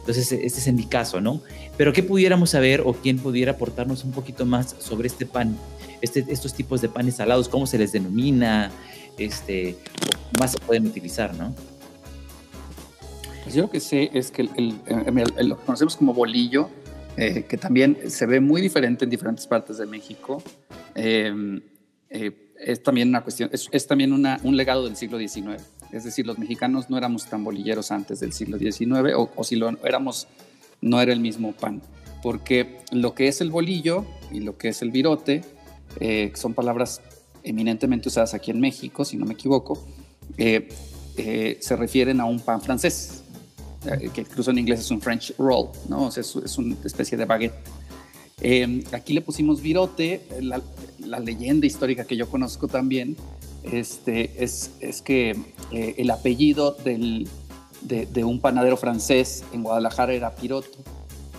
Entonces, 0.09 0.33
este 0.33 0.61
es 0.61 0.67
en 0.67 0.77
mi 0.77 0.87
caso, 0.87 1.21
¿no? 1.21 1.43
Pero 1.77 1.93
¿qué 1.93 2.03
pudiéramos 2.03 2.49
saber 2.49 2.81
o 2.81 2.95
quién 2.95 3.19
pudiera 3.19 3.53
aportarnos 3.53 4.05
un 4.05 4.13
poquito 4.13 4.47
más 4.47 4.75
sobre 4.79 5.07
este 5.07 5.27
pan, 5.27 5.55
este, 6.01 6.25
estos 6.31 6.55
tipos 6.55 6.81
de 6.81 6.89
panes 6.89 7.17
salados, 7.17 7.47
cómo 7.47 7.67
se 7.67 7.77
les 7.77 7.93
denomina, 7.93 8.71
este, 9.19 9.77
más 10.39 10.53
se 10.53 10.61
pueden 10.61 10.87
utilizar, 10.87 11.35
¿no? 11.35 11.55
Pues 13.43 13.55
yo 13.55 13.61
lo 13.61 13.71
que 13.71 13.81
sé 13.81 14.09
es 14.15 14.31
que 14.31 14.45
lo 14.45 15.59
conocemos 15.59 15.95
como 15.95 16.15
bolillo, 16.15 16.71
eh, 17.19 17.45
que 17.47 17.59
también 17.59 17.99
se 18.07 18.25
ve 18.25 18.41
muy 18.41 18.63
diferente 18.63 19.05
en 19.05 19.11
diferentes 19.11 19.47
partes 19.47 19.77
de 19.77 19.85
México. 19.85 20.43
Eh, 20.95 21.61
es 22.09 22.83
también 22.83 23.11
una 23.11 23.23
cuestión, 23.23 23.51
es, 23.53 23.87
también 23.87 24.15
un 24.15 24.57
legado 24.57 24.87
del 24.87 24.97
siglo 24.97 25.19
XIX. 25.19 25.63
Es 25.93 26.05
decir, 26.05 26.27
los 26.27 26.39
mexicanos 26.39 26.91
no 26.91 26.99
éramos 26.99 27.27
tan 27.27 27.45
bolilleros 27.45 27.91
antes 27.91 28.21
del 28.21 28.33
siglo 28.33 28.59
XIX, 28.59 29.15
o, 29.15 29.45
si 29.45 29.57
lo 29.57 29.71
éramos, 29.85 30.29
no 30.81 31.01
era 31.01 31.13
el 31.13 31.21
mismo 31.21 31.53
pan. 31.53 31.81
Porque 32.23 32.81
lo 32.93 33.15
que 33.15 33.29
es 33.29 33.41
el 33.41 33.51
bolillo 33.51 34.05
y 34.31 34.41
lo 34.41 34.59
que 34.59 34.69
es 34.69 34.83
el 34.83 34.91
virote 34.91 35.43
eh, 36.01 36.33
son 36.35 36.55
palabras 36.55 37.01
eminentemente 37.43 38.09
usadas 38.09 38.35
aquí 38.35 38.51
en 38.51 38.61
México, 38.61 39.05
si 39.05 39.17
no 39.17 39.25
me 39.25 39.35
equivoco, 39.35 39.87
se 40.37 41.77
refieren 41.77 42.21
a 42.21 42.25
un 42.25 42.41
pan 42.41 42.61
francés. 42.61 43.23
Eh, 43.87 44.11
que 44.13 44.23
incluso 44.23 44.51
en 44.51 44.59
inglés 44.59 44.81
es 44.81 44.91
un 44.91 45.01
French 45.01 45.33
roll, 45.39 45.69
¿no? 45.89 46.07
O 46.07 46.11
sea, 46.11 46.23
es, 46.23 46.59
una 46.59 46.75
especie 46.85 47.17
de 47.17 47.25
baguette. 47.25 47.55
Em, 48.41 48.83
aquí 48.93 49.13
le 49.13 49.21
pusimos 49.21 49.63
virote, 49.63 50.27
la, 50.41 50.61
leyenda 51.21 51.67
histórica 51.67 52.05
que 52.05 52.17
yo 52.17 52.29
conozco 52.29 52.69
también 52.69 53.17
este, 53.65 54.33
es, 54.43 54.71
es 54.81 55.01
que 55.01 55.37
eh, 55.73 55.95
el 55.99 56.11
apellido 56.11 56.73
del, 56.85 57.29
de, 57.83 58.25
un 58.25 58.41
panadero 58.41 58.77
francés 58.77 59.45
en 59.53 59.63
Guadalajara 59.63 60.13
era 60.13 60.35
Piroto, 60.35 60.79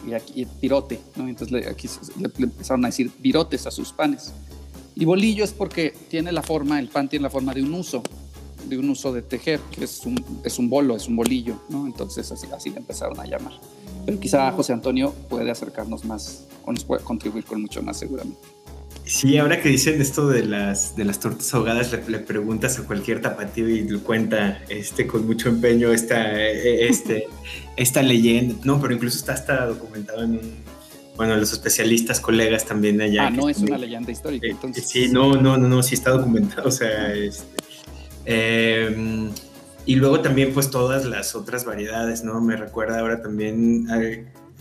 y 0.08 0.14
aquí 0.14 0.48
Pirote, 0.60 1.00
¿no? 1.16 1.28
Entonces 1.28 1.68
aquí 1.68 1.90
le, 2.20 2.30
empezaron 2.38 2.86
a 2.86 2.88
decir 2.88 3.12
virotes 3.20 3.68
a 3.68 3.72
sus 3.72 3.92
panes. 3.92 4.32
Y 4.96 5.06
bolillo 5.06 5.44
es 5.44 5.54
porque 5.54 5.94
tiene 6.10 6.32
la 6.32 6.44
forma, 6.44 6.80
el 6.80 6.90
pan 6.90 7.10
tiene 7.10 7.24
la 7.24 7.30
forma 7.30 7.54
de 7.54 7.64
un 7.64 7.74
uso, 7.74 8.04
de 8.68 8.78
un 8.78 8.90
uso 8.90 9.14
de 9.14 9.22
tejer, 9.22 9.60
que 9.72 9.86
es 9.86 10.06
un, 10.06 10.24
es 10.44 10.60
un 10.60 10.70
bolo, 10.70 10.96
es 10.96 11.08
un 11.08 11.16
bolillo, 11.16 11.56
¿no? 11.70 11.86
Entonces 11.86 12.32
así, 12.32 12.48
así 12.54 12.70
le 12.70 12.78
empezaron 12.78 13.20
a 13.20 13.26
llamar. 13.26 13.54
Pero 14.06 14.20
quizá 14.20 14.52
José 14.52 14.74
Antonio 14.74 15.14
puede 15.30 15.52
acercarnos 15.52 16.06
más 16.06 16.46
o 16.66 16.72
nos 16.72 16.84
puede 16.84 17.04
contribuir 17.04 17.46
con 17.46 17.62
mucho 17.62 17.82
más 17.82 17.98
seguramente. 17.98 18.40
Sí, 19.10 19.38
ahora 19.38 19.62
que 19.62 19.70
dicen 19.70 20.02
esto 20.02 20.28
de 20.28 20.46
las, 20.46 20.96
de 20.96 21.04
las 21.04 21.20
tortas 21.20 21.54
ahogadas, 21.54 21.92
le, 21.92 22.20
preguntas 22.20 22.78
a 22.80 22.84
cualquier 22.84 23.22
tapatío 23.22 23.68
y 23.68 23.82
le 23.82 24.00
cuenta 24.00 24.62
este, 24.70 25.08
con 25.08 25.26
mucho 25.26 25.50
empeño 25.50 25.92
esta, 25.92 26.40
e, 26.40 26.88
este, 26.88 27.28
esta 27.76 28.02
leyenda, 28.02 28.56
¿no? 28.64 28.80
Pero 28.80 28.94
incluso 28.94 29.18
está 29.18 29.34
hasta 29.34 29.66
documentado 29.66 30.24
en 30.24 30.32
un, 30.32 30.54
bueno, 31.18 31.36
los 31.36 31.52
especialistas, 31.52 32.20
colegas 32.20 32.66
también 32.66 33.02
allá. 33.02 33.28
Ah, 33.28 33.32
no 33.32 33.50
es 33.50 33.58
una 33.58 33.78
leyenda 33.78 34.12
histórica, 34.12 34.48
eh, 34.48 34.52
entonces. 34.52 34.88
Sí, 34.88 35.10
no, 35.10 35.34
no, 35.34 35.58
no, 35.58 35.68
no, 35.68 35.84
sí 35.84 35.96
está 35.96 36.12
documentado, 36.12 36.68
o 36.68 36.72
sea, 36.72 37.14
este, 37.14 37.60
Em, 38.32 39.32
y 39.88 39.96
luego 39.96 40.22
también 40.22 40.54
pues 40.54 40.70
todas 40.70 41.06
las 41.06 41.34
otras 41.34 41.66
variedades, 41.66 42.24
¿no? 42.24 42.40
Me 42.42 42.56
recuerda 42.56 43.00
ahora 43.00 43.24
también, 43.24 43.88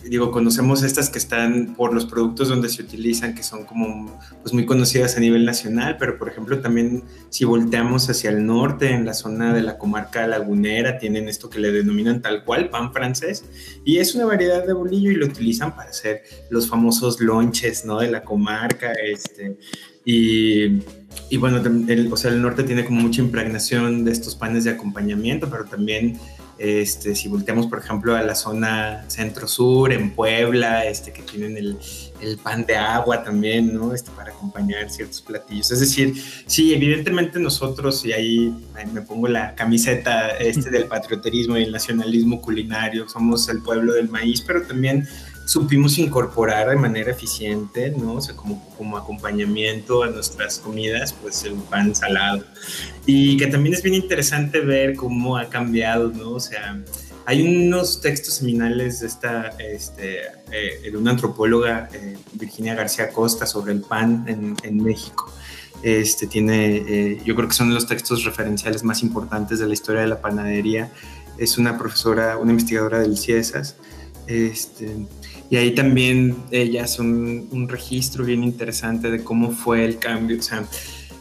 digo, 0.03 0.31
conocemos 0.31 0.83
estas 0.83 1.09
que 1.09 1.17
están 1.17 1.75
por 1.75 1.93
los 1.93 2.05
productos 2.05 2.47
donde 2.49 2.69
se 2.69 2.81
utilizan, 2.81 3.35
que 3.35 3.43
son 3.43 3.65
como 3.65 4.19
pues 4.41 4.53
muy 4.53 4.65
conocidas 4.65 5.17
a 5.17 5.19
nivel 5.19 5.45
nacional, 5.45 5.97
pero 5.99 6.17
por 6.17 6.29
ejemplo 6.29 6.59
también 6.59 7.03
si 7.29 7.45
volteamos 7.45 8.09
hacia 8.09 8.29
el 8.29 8.45
norte, 8.45 8.91
en 8.91 9.05
la 9.05 9.13
zona 9.13 9.53
de 9.53 9.61
la 9.61 9.77
comarca 9.77 10.25
lagunera, 10.27 10.97
tienen 10.97 11.27
esto 11.27 11.49
que 11.49 11.59
le 11.59 11.71
denominan 11.71 12.21
tal 12.21 12.43
cual, 12.43 12.69
pan 12.69 12.93
francés, 12.93 13.43
y 13.83 13.97
es 13.97 14.15
una 14.15 14.25
variedad 14.25 14.65
de 14.65 14.73
bolillo 14.73 15.11
y 15.11 15.15
lo 15.15 15.25
utilizan 15.25 15.75
para 15.75 15.89
hacer 15.89 16.23
los 16.49 16.69
famosos 16.69 17.19
lonches, 17.19 17.85
¿no? 17.85 17.99
De 17.99 18.09
la 18.09 18.23
comarca, 18.23 18.93
este, 18.93 19.57
y 20.05 20.79
y 21.29 21.37
bueno, 21.37 21.57
el, 21.87 22.11
o 22.11 22.17
sea, 22.17 22.31
el 22.31 22.41
norte 22.41 22.63
tiene 22.63 22.85
como 22.85 23.01
mucha 23.01 23.21
impregnación 23.21 24.03
de 24.03 24.11
estos 24.11 24.35
panes 24.35 24.63
de 24.63 24.71
acompañamiento, 24.71 25.49
pero 25.49 25.65
también 25.65 26.17
este, 26.59 27.15
si 27.15 27.29
volteamos, 27.29 27.67
por 27.67 27.79
ejemplo, 27.79 28.15
a 28.15 28.21
la 28.21 28.35
zona 28.35 29.05
centro-sur, 29.07 29.93
en 29.93 30.11
Puebla, 30.11 30.85
este, 30.85 31.13
que 31.13 31.21
tienen 31.21 31.55
el, 31.55 31.77
el, 32.19 32.37
pan 32.37 32.65
de 32.65 32.75
agua 32.75 33.23
también, 33.23 33.73
¿no? 33.73 33.93
Este, 33.93 34.11
para 34.11 34.31
acompañar 34.31 34.89
ciertos 34.89 35.21
platillos. 35.21 35.71
Es 35.71 35.79
decir, 35.79 36.21
sí, 36.45 36.73
evidentemente 36.73 37.39
nosotros, 37.39 38.05
y 38.05 38.11
ahí, 38.11 38.53
me 38.91 39.01
pongo 39.01 39.29
la 39.29 39.55
camiseta 39.55 40.31
este, 40.37 40.69
del 40.69 40.85
patrioterismo 40.85 41.57
y 41.57 41.63
el 41.63 41.71
nacionalismo 41.71 42.41
culinario, 42.41 43.07
somos 43.07 43.47
el 43.47 43.61
pueblo 43.61 43.93
del 43.93 44.09
maíz, 44.09 44.41
pero 44.41 44.61
también 44.63 45.07
supimos 45.49 45.97
incorporar 45.97 46.69
de 46.69 46.75
manera 46.75 47.09
eficiente, 47.09 47.89
¿no? 47.97 48.13
O 48.13 48.21
sea, 48.21 48.35
como, 48.35 48.63
como 48.77 48.97
acompañamiento 48.97 50.03
a 50.03 50.11
nuestras 50.11 50.59
comidas, 50.59 51.11
pues 51.11 51.43
el 51.43 51.53
pan 51.53 51.95
salado. 51.95 52.43
Y 53.07 53.35
que 53.35 53.47
también 53.47 53.73
es 53.73 53.81
bien 53.81 53.95
interesante 53.95 54.59
ver 54.59 54.95
cómo 54.95 55.37
ha 55.37 55.49
cambiado, 55.49 56.09
¿no? 56.09 56.33
O 56.33 56.39
sea, 56.39 56.79
hay 57.25 57.41
unos 57.41 57.99
textos 57.99 58.35
seminales 58.35 58.99
de 58.99 59.07
esta, 59.07 59.47
este, 59.57 60.19
eh, 60.51 60.91
de 60.91 60.95
una 60.95 61.11
antropóloga, 61.11 61.89
eh, 61.93 62.15
Virginia 62.33 62.75
García 62.75 63.09
Costa, 63.09 63.47
sobre 63.47 63.73
el 63.73 63.81
pan 63.81 64.25
en, 64.27 64.55
en 64.61 64.83
México. 64.83 65.33
Este 65.81 66.27
tiene, 66.27 66.75
eh, 66.87 67.21
yo 67.25 67.35
creo 67.35 67.47
que 67.47 67.55
son 67.55 67.73
los 67.73 67.87
textos 67.87 68.23
referenciales 68.23 68.83
más 68.83 69.01
importantes 69.01 69.57
de 69.57 69.65
la 69.65 69.73
historia 69.73 70.01
de 70.01 70.09
la 70.09 70.21
panadería. 70.21 70.91
Es 71.39 71.57
una 71.57 71.75
profesora, 71.75 72.37
una 72.37 72.51
investigadora 72.51 72.99
del 72.99 73.17
CIESAS. 73.17 73.77
Este, 74.27 74.95
y 75.49 75.57
ahí 75.57 75.73
también 75.73 76.35
ellas 76.51 76.93
son 76.93 77.47
un 77.51 77.67
registro 77.67 78.23
bien 78.23 78.43
interesante 78.43 79.09
de 79.09 79.23
cómo 79.23 79.51
fue 79.51 79.83
el 79.83 79.97
cambio. 79.97 80.37
O 80.37 80.41
sea, 80.43 80.63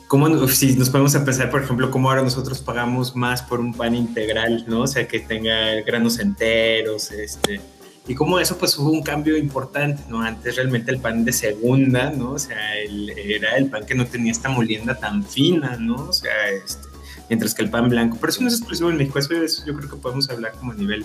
cómo, 0.06 0.48
si 0.48 0.74
nos 0.74 0.90
podemos 0.90 1.14
a 1.14 1.24
pensar, 1.24 1.50
por 1.50 1.62
ejemplo, 1.62 1.90
cómo 1.90 2.10
ahora 2.10 2.22
nosotros 2.22 2.60
pagamos 2.60 3.16
más 3.16 3.42
por 3.42 3.60
un 3.60 3.72
pan 3.72 3.94
integral, 3.94 4.64
¿no? 4.68 4.82
O 4.82 4.86
sea, 4.86 5.08
que 5.08 5.20
tenga 5.20 5.80
granos 5.86 6.18
enteros, 6.18 7.10
este. 7.10 7.60
Y 8.06 8.14
cómo 8.14 8.38
eso 8.40 8.56
pues 8.56 8.76
hubo 8.78 8.90
un 8.90 9.02
cambio 9.02 9.36
importante, 9.36 10.02
¿no? 10.08 10.22
Antes 10.22 10.56
realmente 10.56 10.90
el 10.90 10.98
pan 10.98 11.24
de 11.24 11.32
segunda, 11.32 12.10
¿no? 12.10 12.32
O 12.32 12.38
sea, 12.38 12.74
era 12.76 13.56
el 13.56 13.68
pan 13.68 13.84
que 13.86 13.94
no 13.94 14.06
tenía 14.06 14.32
esta 14.32 14.48
molienda 14.48 14.94
tan 14.94 15.24
fina, 15.24 15.76
¿no? 15.78 16.08
O 16.08 16.12
sea, 16.12 16.50
este, 16.50 16.87
mientras 17.28 17.54
que 17.54 17.62
el 17.62 17.70
pan 17.70 17.88
blanco, 17.88 18.16
pero 18.20 18.32
eso 18.32 18.42
no 18.42 18.48
es 18.48 18.54
exclusivo 18.54 18.90
en 18.90 18.96
México, 18.96 19.18
eso, 19.18 19.64
yo 19.64 19.74
creo 19.74 19.88
que 19.88 19.96
podemos 19.96 20.28
hablar 20.30 20.52
como 20.52 20.72
a 20.72 20.74
nivel, 20.74 21.04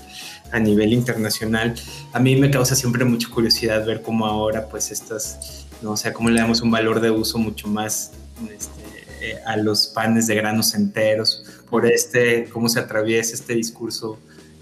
a 0.52 0.60
nivel 0.60 0.94
internacional. 0.94 1.76
A 2.12 2.20
mí 2.20 2.36
me 2.36 2.50
causa 2.50 2.76
siempre 2.76 3.06
mucha 3.06 3.30
curiosidad 3.30 3.86
ver 3.86 4.02
cómo 4.02 4.26
ahora 4.26 4.68
pues 4.68 4.92
estas, 4.92 5.66
no 5.82 5.92
o 5.92 5.98
sea, 5.98 6.14
cómo 6.14 6.30
le 6.30 6.40
damos 6.40 6.62
un 6.62 6.72
valor 6.72 7.00
de 7.00 7.12
uso 7.12 7.38
mucho 7.38 7.68
más 7.68 8.12
este, 8.52 8.82
eh, 9.22 9.38
a 9.46 9.58
los 9.58 9.88
panes 9.88 10.28
de 10.28 10.36
granos 10.36 10.74
enteros, 10.76 11.44
por 11.70 11.86
este, 11.86 12.46
cómo 12.50 12.70
se 12.70 12.80
atraviesa 12.80 13.34
este 13.34 13.56
discurso 13.56 14.20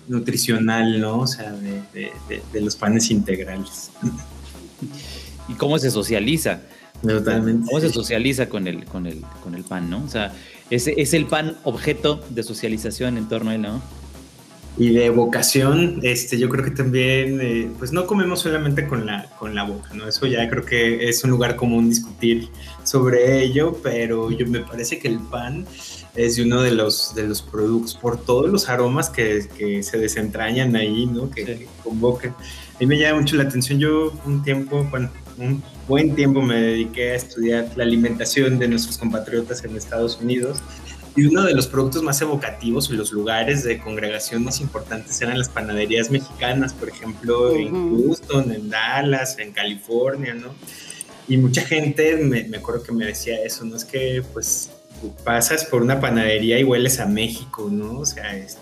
nutricional, 0.07 0.99
¿no? 0.99 1.19
O 1.19 1.27
sea, 1.27 1.51
de, 1.51 2.11
de 2.51 2.61
los 2.61 2.75
panes 2.75 3.11
integrales. 3.11 3.91
¿Y 5.47 5.53
cómo 5.53 5.77
se 5.79 5.91
socializa? 5.91 6.61
Totalmente. 7.01 7.65
¿Cómo 7.67 7.81
se 7.81 7.89
socializa 7.89 8.47
con 8.47 8.67
el, 8.67 8.85
con 8.85 9.07
el, 9.07 9.21
con 9.43 9.55
el 9.55 9.63
pan, 9.63 9.89
no? 9.89 10.03
O 10.03 10.07
sea, 10.07 10.33
es, 10.71 10.87
es 10.87 11.13
el 11.13 11.27
pan 11.27 11.57
objeto 11.63 12.23
de 12.29 12.41
socialización 12.41 13.17
en 13.17 13.27
torno 13.27 13.51
a 13.51 13.55
él, 13.55 13.61
¿no? 13.61 13.81
Y 14.77 14.89
de 14.93 15.09
vocación, 15.09 15.99
este, 16.01 16.39
yo 16.39 16.47
creo 16.47 16.63
que 16.63 16.71
también, 16.71 17.39
eh, 17.41 17.69
pues 17.77 17.91
no 17.91 18.07
comemos 18.07 18.39
solamente 18.39 18.87
con 18.87 19.05
la, 19.05 19.29
con 19.37 19.53
la 19.53 19.63
boca, 19.63 19.93
¿no? 19.93 20.07
Eso 20.07 20.25
ya 20.27 20.49
creo 20.49 20.65
que 20.65 21.09
es 21.09 21.23
un 21.25 21.29
lugar 21.29 21.57
común 21.57 21.89
discutir 21.89 22.47
sobre 22.83 23.43
ello, 23.43 23.77
pero 23.83 24.31
yo 24.31 24.47
me 24.47 24.61
parece 24.61 24.97
que 24.97 25.09
el 25.09 25.19
pan 25.19 25.67
es 26.15 26.39
uno 26.39 26.61
de 26.61 26.71
los, 26.71 27.13
de 27.15 27.27
los 27.27 27.41
productos, 27.41 27.95
por 27.95 28.23
todos 28.23 28.49
los 28.49 28.69
aromas 28.69 29.09
que, 29.09 29.45
que 29.57 29.83
se 29.83 29.97
desentrañan 29.97 30.73
ahí, 30.77 31.05
¿no? 31.05 31.29
Que, 31.29 31.43
que, 31.43 31.67
convocan. 31.83 32.31
A 32.31 32.79
mí 32.79 32.85
me 32.85 32.97
llama 32.97 33.19
mucho 33.19 33.35
la 33.35 33.43
atención, 33.43 33.77
yo 33.77 34.13
un 34.25 34.41
tiempo, 34.41 34.87
bueno, 34.89 35.09
un 35.37 35.63
buen 35.87 36.15
tiempo 36.15 36.41
me 36.41 36.59
dediqué 36.59 37.11
a 37.11 37.15
estudiar 37.15 37.67
la 37.75 37.83
alimentación 37.83 38.59
de 38.59 38.67
nuestros 38.67 38.97
compatriotas 38.97 39.63
en 39.63 39.75
Estados 39.75 40.19
Unidos 40.21 40.59
y 41.15 41.25
uno 41.25 41.43
de 41.43 41.53
los 41.53 41.67
productos 41.67 42.03
más 42.03 42.21
evocativos 42.21 42.89
y 42.89 42.93
los 42.93 43.11
lugares 43.11 43.63
de 43.63 43.79
congregación 43.79 44.43
más 44.45 44.61
importantes 44.61 45.21
eran 45.21 45.37
las 45.37 45.49
panaderías 45.49 46.09
mexicanas, 46.09 46.73
por 46.73 46.87
ejemplo, 46.87 47.53
en 47.53 47.71
Houston, 47.73 48.51
en 48.51 48.69
Dallas, 48.69 49.37
en 49.37 49.51
California, 49.51 50.33
¿no? 50.33 50.53
Y 51.27 51.37
mucha 51.37 51.63
gente, 51.63 52.15
me, 52.15 52.45
me, 52.45 52.57
acuerdo 52.57 52.83
que 52.83 52.93
me 52.93 53.05
decía 53.05 53.43
eso, 53.43 53.65
¿no? 53.65 53.75
Es 53.75 53.83
que, 53.83 54.23
pues, 54.31 54.71
pasas 55.23 55.65
por 55.65 55.81
una 55.81 55.99
panadería 55.99 56.59
y 56.59 56.63
hueles 56.63 56.99
a 56.99 57.05
México, 57.05 57.69
¿no? 57.69 57.99
O 57.99 58.05
sea, 58.05 58.35
este, 58.37 58.61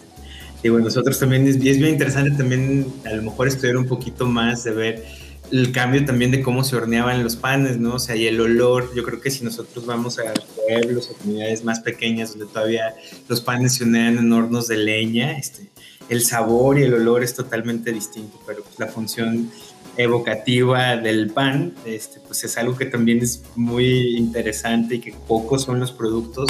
digo, 0.63 0.79
nosotros 0.79 1.19
también 1.19 1.47
es, 1.47 1.55
es 1.55 1.77
bien 1.77 1.89
interesante 1.89 2.31
también 2.31 2.87
a 3.05 3.13
lo 3.13 3.23
mejor 3.23 3.47
estudiar 3.47 3.77
un 3.77 3.87
poquito 3.87 4.25
más 4.25 4.63
de 4.63 4.71
ver 4.71 5.05
el 5.51 5.71
cambio 5.71 6.05
también 6.05 6.31
de 6.31 6.41
cómo 6.41 6.63
se 6.63 6.75
horneaban 6.75 7.23
los 7.23 7.35
panes, 7.35 7.77
¿no? 7.77 7.95
O 7.95 7.99
sea, 7.99 8.15
y 8.15 8.27
el 8.27 8.39
olor, 8.39 8.93
yo 8.95 9.03
creo 9.03 9.19
que 9.19 9.31
si 9.31 9.43
nosotros 9.43 9.85
vamos 9.85 10.19
a 10.19 10.33
pueblos 10.55 11.09
o 11.09 11.13
comunidades 11.15 11.63
más 11.63 11.79
pequeñas 11.79 12.31
donde 12.31 12.51
todavía 12.51 12.93
los 13.27 13.41
panes 13.41 13.75
se 13.75 13.83
hornean 13.83 14.17
en 14.17 14.31
hornos 14.31 14.67
de 14.67 14.77
leña, 14.77 15.37
este, 15.37 15.69
el 16.09 16.23
sabor 16.23 16.79
y 16.79 16.83
el 16.83 16.93
olor 16.93 17.23
es 17.23 17.33
totalmente 17.35 17.91
distinto, 17.91 18.39
pero 18.45 18.63
pues 18.63 18.79
la 18.79 18.87
función 18.87 19.51
evocativa 19.97 20.95
del 20.95 21.31
pan, 21.31 21.73
este, 21.85 22.19
pues 22.21 22.43
es 22.43 22.57
algo 22.57 22.77
que 22.77 22.85
también 22.85 23.19
es 23.19 23.43
muy 23.55 24.17
interesante 24.17 24.95
y 24.95 24.99
que 24.99 25.13
pocos 25.27 25.63
son 25.63 25.79
los 25.79 25.91
productos 25.91 26.49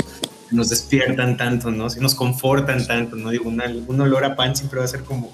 que 0.49 0.55
nos 0.55 0.69
despiertan 0.69 1.37
tanto, 1.37 1.71
¿no? 1.71 1.89
Si 1.89 1.99
nos 1.99 2.15
confortan 2.15 2.85
tanto, 2.85 3.15
¿no? 3.15 3.31
Digo, 3.31 3.49
un 3.49 4.01
olor 4.01 4.23
a 4.23 4.35
pan 4.35 4.55
siempre 4.55 4.79
va 4.79 4.85
a 4.85 4.87
ser 4.87 5.03
como 5.03 5.31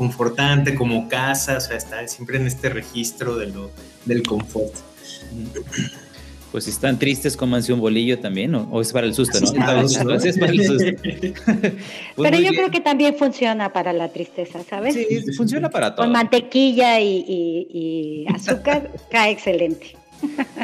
confortante, 0.00 0.74
como 0.74 1.10
casa, 1.10 1.58
o 1.58 1.60
sea, 1.60 1.76
está 1.76 2.08
siempre 2.08 2.38
en 2.38 2.46
este 2.46 2.70
registro 2.70 3.36
de 3.36 3.48
lo, 3.48 3.70
del 4.06 4.22
confort. 4.22 4.72
Pues 6.50 6.64
si 6.64 6.70
están 6.70 6.98
tristes, 6.98 7.36
cómanse 7.36 7.74
un 7.74 7.80
bolillo 7.80 8.18
también, 8.18 8.54
¿o, 8.54 8.80
es 8.80 8.94
para 8.94 9.06
el 9.06 9.12
susto, 9.12 9.38
no? 9.38 9.46
es 9.46 9.52
para 10.38 10.52
el 10.52 10.66
susto. 10.66 10.86
Pues 12.16 12.30
Pero 12.30 12.38
yo 12.38 12.48
creo 12.52 12.70
que 12.70 12.80
también 12.80 13.14
funciona 13.14 13.74
para 13.74 13.92
la 13.92 14.08
tristeza, 14.08 14.62
¿sabes? 14.62 14.94
Sí, 14.94 15.06
funciona 15.36 15.68
para 15.68 15.94
todo. 15.94 16.06
Con 16.06 16.12
mantequilla 16.12 16.98
y, 16.98 18.24
azúcar, 18.34 18.90
cae 19.10 19.32
excelente. 19.32 19.96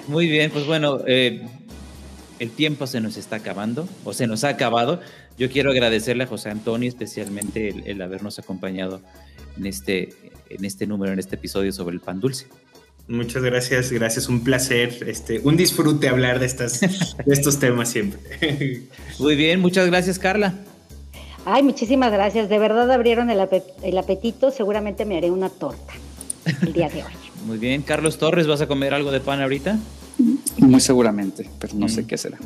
Muy 0.09 0.29
bien, 0.29 0.51
pues 0.51 0.64
bueno, 0.64 1.01
eh, 1.07 1.42
el 2.38 2.51
tiempo 2.51 2.87
se 2.87 3.01
nos 3.01 3.16
está 3.16 3.37
acabando, 3.37 3.88
o 4.05 4.12
se 4.12 4.27
nos 4.27 4.44
ha 4.44 4.49
acabado. 4.49 5.01
Yo 5.38 5.51
quiero 5.51 5.70
agradecerle 5.70 6.25
a 6.25 6.27
José 6.27 6.51
Antonio 6.51 6.88
especialmente 6.88 7.75
el 7.87 8.01
habernos 8.03 8.38
acompañado 8.38 9.01
en 9.57 9.66
este, 9.66 10.14
en 10.49 10.64
este 10.64 10.87
número, 10.87 11.12
en 11.12 11.18
este 11.18 11.37
episodio 11.37 11.72
sobre 11.72 11.94
el 11.94 12.01
pan 12.01 12.20
dulce. 12.20 12.46
Muchas 13.09 13.42
gracias, 13.42 13.92
gracias, 13.92 14.29
un 14.29 14.42
placer, 14.42 15.05
este, 15.07 15.38
un 15.38 15.57
disfrute 15.57 16.09
hablar 16.09 16.40
de, 16.40 16.46
estas, 16.46 16.81
de 16.81 17.33
estos 17.33 17.61
temas 17.61 17.88
siempre. 17.88 18.18
Muy 19.20 19.37
bien, 19.37 19.61
muchas 19.61 19.87
gracias 19.87 20.18
Carla. 20.18 20.55
Ay, 21.44 21.62
muchísimas 21.62 22.11
gracias, 22.11 22.49
de 22.49 22.59
verdad 22.59 22.90
abrieron 22.90 23.31
el, 23.31 23.38
el 23.83 23.99
apetito, 23.99 24.51
seguramente 24.51 25.05
me 25.05 25.16
haré 25.16 25.31
una 25.31 25.51
torta 25.51 25.94
el 26.62 26.72
día 26.72 26.88
de 26.88 27.05
hoy. 27.05 27.12
Muy 27.46 27.59
bien, 27.59 27.83
Carlos 27.83 28.18
Torres, 28.18 28.49
¿vas 28.49 28.61
a 28.61 28.66
comer 28.66 28.92
algo 28.92 29.12
de 29.12 29.20
pan 29.20 29.40
ahorita? 29.40 29.79
Muy 30.59 30.80
seguramente, 30.80 31.48
pero 31.59 31.74
no 31.74 31.88
sé 31.88 32.02
mm. 32.02 32.06
qué 32.06 32.16
será. 32.16 32.38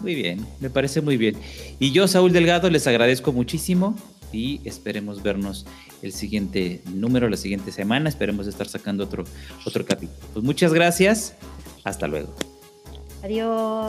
Muy 0.00 0.14
bien, 0.14 0.46
me 0.60 0.70
parece 0.70 1.00
muy 1.00 1.16
bien. 1.16 1.36
Y 1.78 1.92
yo, 1.92 2.06
Saúl 2.06 2.32
Delgado, 2.32 2.68
les 2.70 2.86
agradezco 2.86 3.32
muchísimo 3.32 3.96
y 4.32 4.60
esperemos 4.64 5.22
vernos 5.22 5.66
el 6.02 6.12
siguiente 6.12 6.82
número, 6.92 7.28
la 7.28 7.36
siguiente 7.36 7.72
semana. 7.72 8.08
Esperemos 8.08 8.46
estar 8.46 8.68
sacando 8.68 9.04
otro, 9.04 9.24
otro 9.64 9.84
capítulo. 9.84 10.18
Pues 10.32 10.44
muchas 10.44 10.72
gracias. 10.72 11.34
Hasta 11.84 12.06
luego. 12.06 12.34
Adiós. 13.22 13.86